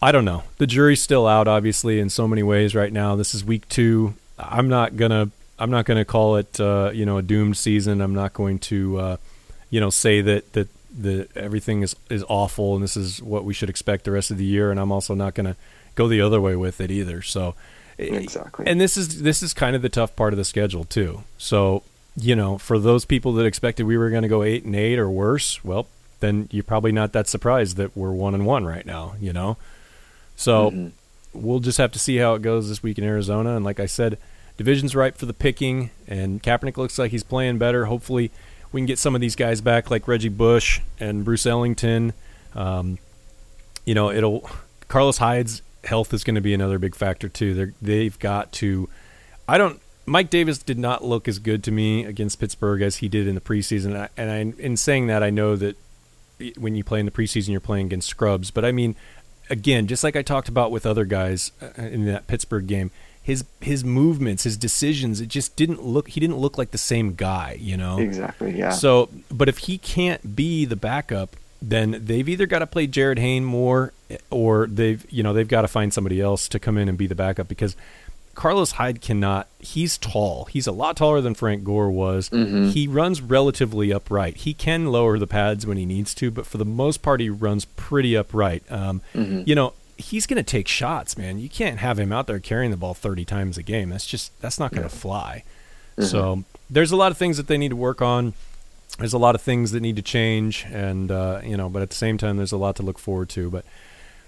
I 0.00 0.12
don't 0.12 0.24
know. 0.24 0.44
The 0.58 0.66
jury's 0.66 1.02
still 1.02 1.26
out, 1.26 1.48
obviously, 1.48 1.98
in 1.98 2.08
so 2.08 2.28
many 2.28 2.42
ways 2.42 2.74
right 2.74 2.92
now. 2.92 3.16
This 3.16 3.34
is 3.34 3.44
week 3.44 3.68
two. 3.68 4.14
I'm 4.38 4.68
not 4.68 4.96
gonna 4.96 5.30
I'm 5.58 5.70
not 5.70 5.86
gonna 5.86 6.04
call 6.04 6.36
it 6.36 6.60
uh, 6.60 6.90
you 6.94 7.04
know 7.04 7.18
a 7.18 7.22
doomed 7.22 7.56
season. 7.56 8.00
I'm 8.00 8.14
not 8.14 8.32
going 8.32 8.58
to 8.60 8.98
uh, 8.98 9.16
you 9.70 9.80
know 9.80 9.90
say 9.90 10.20
that 10.20 10.52
that 10.52 10.68
that 11.00 11.36
everything 11.36 11.82
is 11.82 11.96
is 12.08 12.24
awful 12.28 12.74
and 12.74 12.82
this 12.82 12.96
is 12.96 13.22
what 13.22 13.44
we 13.44 13.52
should 13.54 13.68
expect 13.68 14.04
the 14.04 14.12
rest 14.12 14.30
of 14.30 14.38
the 14.38 14.44
year. 14.44 14.70
And 14.70 14.78
I'm 14.78 14.92
also 14.92 15.14
not 15.14 15.34
gonna 15.34 15.56
go 15.96 16.06
the 16.06 16.20
other 16.20 16.40
way 16.40 16.54
with 16.54 16.80
it 16.80 16.90
either. 16.90 17.22
So 17.22 17.54
Exactly. 17.98 18.66
and 18.68 18.80
this 18.80 18.96
is 18.96 19.22
this 19.22 19.42
is 19.42 19.52
kind 19.52 19.74
of 19.74 19.82
the 19.82 19.88
tough 19.88 20.14
part 20.14 20.32
of 20.32 20.36
the 20.36 20.44
schedule 20.44 20.84
too. 20.84 21.24
So 21.38 21.82
you 22.16 22.36
know, 22.36 22.58
for 22.58 22.78
those 22.78 23.04
people 23.04 23.32
that 23.34 23.46
expected 23.46 23.84
we 23.86 23.98
were 23.98 24.10
going 24.10 24.22
to 24.22 24.28
go 24.28 24.42
eight 24.42 24.64
and 24.64 24.74
eight 24.74 24.98
or 24.98 25.08
worse, 25.10 25.64
well, 25.64 25.86
then 26.20 26.48
you're 26.50 26.64
probably 26.64 26.90
not 26.92 27.12
that 27.12 27.28
surprised 27.28 27.76
that 27.76 27.96
we're 27.96 28.10
one 28.12 28.34
and 28.34 28.44
one 28.46 28.64
right 28.64 28.84
now. 28.86 29.14
You 29.20 29.32
know, 29.32 29.56
so 30.38 30.70
Mhm. 30.70 30.92
we'll 31.34 31.58
just 31.60 31.76
have 31.78 31.92
to 31.92 31.98
see 31.98 32.16
how 32.16 32.34
it 32.34 32.42
goes 32.42 32.68
this 32.68 32.82
week 32.82 32.96
in 32.96 33.04
Arizona. 33.04 33.56
And 33.56 33.64
like 33.64 33.80
I 33.80 33.86
said, 33.86 34.16
division's 34.56 34.94
ripe 34.96 35.18
for 35.18 35.26
the 35.26 35.34
picking, 35.34 35.90
and 36.06 36.42
Kaepernick 36.42 36.76
looks 36.78 36.98
like 36.98 37.10
he's 37.10 37.22
playing 37.24 37.58
better. 37.58 37.84
Hopefully, 37.86 38.30
we 38.72 38.80
can 38.80 38.86
get 38.86 38.98
some 38.98 39.14
of 39.14 39.20
these 39.20 39.36
guys 39.36 39.60
back, 39.60 39.90
like 39.90 40.06
Reggie 40.08 40.28
Bush 40.28 40.80
and 41.00 41.24
Bruce 41.24 41.44
Ellington. 41.44 42.12
Um, 42.54 42.98
you 43.84 43.94
know, 43.94 44.10
it'll 44.10 44.48
Carlos 44.88 45.18
Hyde's 45.18 45.60
health 45.84 46.12
is 46.14 46.24
going 46.24 46.34
to 46.34 46.40
be 46.40 46.54
another 46.54 46.78
big 46.78 46.94
factor 46.94 47.28
too. 47.28 47.54
They're, 47.54 47.72
they've 47.82 48.18
got 48.18 48.52
to. 48.52 48.88
I 49.48 49.58
don't. 49.58 49.80
Mike 50.06 50.30
Davis 50.30 50.58
did 50.58 50.78
not 50.78 51.04
look 51.04 51.28
as 51.28 51.38
good 51.38 51.62
to 51.64 51.70
me 51.70 52.04
against 52.06 52.40
Pittsburgh 52.40 52.80
as 52.80 52.96
he 52.96 53.08
did 53.08 53.26
in 53.28 53.34
the 53.34 53.40
preseason, 53.42 53.86
and 53.86 53.98
I, 53.98 54.08
and 54.16 54.30
I, 54.30 54.62
in 54.62 54.76
saying 54.78 55.06
that, 55.08 55.22
I 55.22 55.28
know 55.30 55.54
that 55.56 55.76
when 56.56 56.74
you 56.74 56.82
play 56.84 56.98
in 57.00 57.04
the 57.06 57.12
preseason, 57.12 57.48
you're 57.48 57.60
playing 57.60 57.86
against 57.86 58.08
scrubs. 58.08 58.50
But 58.50 58.64
I 58.64 58.72
mean, 58.72 58.96
again, 59.50 59.86
just 59.86 60.04
like 60.04 60.16
I 60.16 60.22
talked 60.22 60.48
about 60.48 60.70
with 60.70 60.86
other 60.86 61.04
guys 61.04 61.52
uh, 61.62 61.82
in 61.82 62.06
that 62.06 62.26
Pittsburgh 62.26 62.66
game, 62.66 62.90
his 63.22 63.44
his 63.60 63.84
movements, 63.84 64.44
his 64.44 64.56
decisions, 64.56 65.20
it 65.20 65.28
just 65.28 65.54
didn't 65.56 65.84
look. 65.84 66.08
He 66.08 66.20
didn't 66.20 66.38
look 66.38 66.56
like 66.56 66.70
the 66.70 66.78
same 66.78 67.14
guy, 67.14 67.58
you 67.60 67.76
know. 67.76 67.98
Exactly. 67.98 68.56
Yeah. 68.56 68.70
So, 68.70 69.10
but 69.30 69.48
if 69.48 69.58
he 69.58 69.76
can't 69.78 70.34
be 70.34 70.64
the 70.64 70.76
backup, 70.76 71.36
then 71.60 72.00
they've 72.06 72.28
either 72.28 72.46
got 72.46 72.60
to 72.60 72.66
play 72.66 72.86
Jarryd 72.86 73.18
Hayne 73.18 73.44
more, 73.44 73.92
or 74.30 74.66
they've 74.66 75.04
you 75.10 75.22
know 75.22 75.34
they've 75.34 75.46
got 75.46 75.62
to 75.62 75.68
find 75.68 75.92
somebody 75.92 76.20
else 76.20 76.48
to 76.48 76.58
come 76.58 76.78
in 76.78 76.88
and 76.88 76.96
be 76.96 77.06
the 77.06 77.14
backup 77.14 77.48
because 77.48 77.76
Carlos 78.38 78.70
Hyde 78.72 79.00
cannot. 79.00 79.48
He's 79.58 79.98
tall. 79.98 80.44
He's 80.44 80.68
a 80.68 80.72
lot 80.72 80.96
taller 80.96 81.20
than 81.20 81.34
Frank 81.34 81.64
Gore 81.64 81.90
was. 81.90 82.30
Mhm. 82.30 82.70
He 82.72 82.86
runs 82.86 83.20
relatively 83.20 83.92
upright. 83.92 84.36
He 84.38 84.54
can 84.54 84.86
lower 84.92 85.18
the 85.18 85.26
pads 85.26 85.66
when 85.66 85.76
he 85.76 85.84
needs 85.84 86.14
to, 86.14 86.30
but 86.30 86.46
for 86.46 86.56
the 86.56 86.64
most 86.64 87.02
part, 87.02 87.18
he 87.20 87.28
runs 87.28 87.64
pretty 87.64 88.16
upright. 88.16 88.62
Um, 88.70 89.02
Mhm. 89.12 89.44
You 89.46 89.56
know, 89.56 89.72
he's 89.96 90.24
going 90.26 90.36
to 90.36 90.44
take 90.48 90.68
shots, 90.68 91.18
man. 91.18 91.40
You 91.40 91.48
can't 91.48 91.78
have 91.80 91.98
him 91.98 92.12
out 92.12 92.28
there 92.28 92.38
carrying 92.38 92.70
the 92.70 92.76
ball 92.76 92.94
30 92.94 93.24
times 93.24 93.58
a 93.58 93.62
game. 93.64 93.88
That's 93.90 94.06
just 94.06 94.30
that's 94.40 94.60
not 94.60 94.70
going 94.70 94.84
to 94.88 94.94
fly. 94.94 95.42
So 96.00 96.44
there's 96.70 96.92
a 96.92 96.96
lot 96.96 97.10
of 97.10 97.18
things 97.18 97.38
that 97.38 97.48
they 97.48 97.58
need 97.58 97.70
to 97.70 97.76
work 97.76 98.00
on. 98.00 98.34
There's 99.00 99.12
a 99.14 99.18
lot 99.18 99.34
of 99.34 99.40
things 99.42 99.72
that 99.72 99.80
need 99.80 99.96
to 99.96 100.02
change, 100.02 100.64
and 100.72 101.10
uh, 101.10 101.40
you 101.44 101.56
know, 101.56 101.68
but 101.68 101.82
at 101.82 101.90
the 101.90 101.96
same 101.96 102.16
time, 102.18 102.36
there's 102.36 102.52
a 102.52 102.56
lot 102.56 102.76
to 102.76 102.84
look 102.84 103.00
forward 103.00 103.28
to. 103.30 103.50
But 103.50 103.64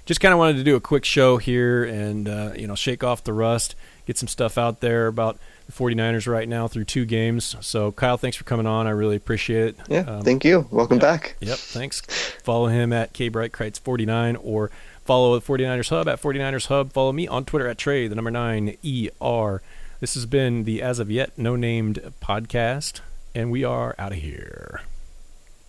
just 0.06 0.20
kind 0.20 0.32
of 0.32 0.38
wanted 0.38 0.56
to 0.56 0.64
do 0.64 0.74
a 0.74 0.80
quick 0.80 1.04
show 1.04 1.36
here 1.36 1.84
and 1.84 2.28
uh, 2.28 2.50
you 2.56 2.66
know 2.66 2.74
shake 2.74 3.04
off 3.04 3.22
the 3.22 3.32
rust, 3.32 3.76
get 4.10 4.18
some 4.18 4.26
stuff 4.26 4.58
out 4.58 4.80
there 4.80 5.06
about 5.06 5.38
the 5.66 5.72
49ers 5.72 6.26
right 6.26 6.48
now 6.48 6.66
through 6.66 6.82
two 6.82 7.04
games. 7.04 7.54
So 7.60 7.92
Kyle, 7.92 8.16
thanks 8.16 8.36
for 8.36 8.42
coming 8.42 8.66
on. 8.66 8.88
I 8.88 8.90
really 8.90 9.14
appreciate 9.14 9.68
it. 9.68 9.76
yeah. 9.88 10.00
Um, 10.00 10.22
thank 10.22 10.44
you. 10.44 10.66
Welcome 10.72 10.96
yeah. 10.96 11.02
back. 11.02 11.36
Yep, 11.38 11.58
thanks. 11.58 12.00
Follow 12.42 12.66
him 12.66 12.92
at 12.92 13.14
kbreitkreitz49 13.14 14.36
or 14.42 14.72
follow 15.04 15.38
the 15.38 15.46
49ers 15.46 15.90
Hub 15.90 16.08
at 16.08 16.20
49ers 16.20 16.66
Hub. 16.66 16.92
Follow 16.92 17.12
me 17.12 17.28
on 17.28 17.44
Twitter 17.44 17.68
at 17.68 17.78
Trey, 17.78 18.08
the 18.08 18.16
number 18.16 18.32
9 18.32 18.76
ER. 18.84 19.62
This 20.00 20.14
has 20.14 20.26
been 20.26 20.64
the 20.64 20.82
As 20.82 20.98
of 20.98 21.08
Yet 21.08 21.38
No 21.38 21.54
Named 21.54 22.12
podcast, 22.20 23.00
and 23.32 23.52
we 23.52 23.62
are 23.62 23.94
out 23.96 24.10
of 24.10 24.18
here. 24.18 24.80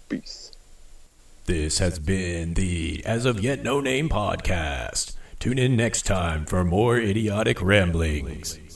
Peace. 0.09 0.51
This 1.45 1.77
has 1.77 1.99
been 1.99 2.55
the 2.55 3.03
As 3.05 3.25
of 3.25 3.39
Yet 3.39 3.61
No 3.61 3.81
Name 3.81 4.09
podcast. 4.09 5.15
Tune 5.41 5.57
in 5.57 5.75
next 5.75 6.03
time 6.03 6.45
for 6.45 6.63
more 6.63 6.99
idiotic 6.99 7.63
ramblings. 7.63 8.70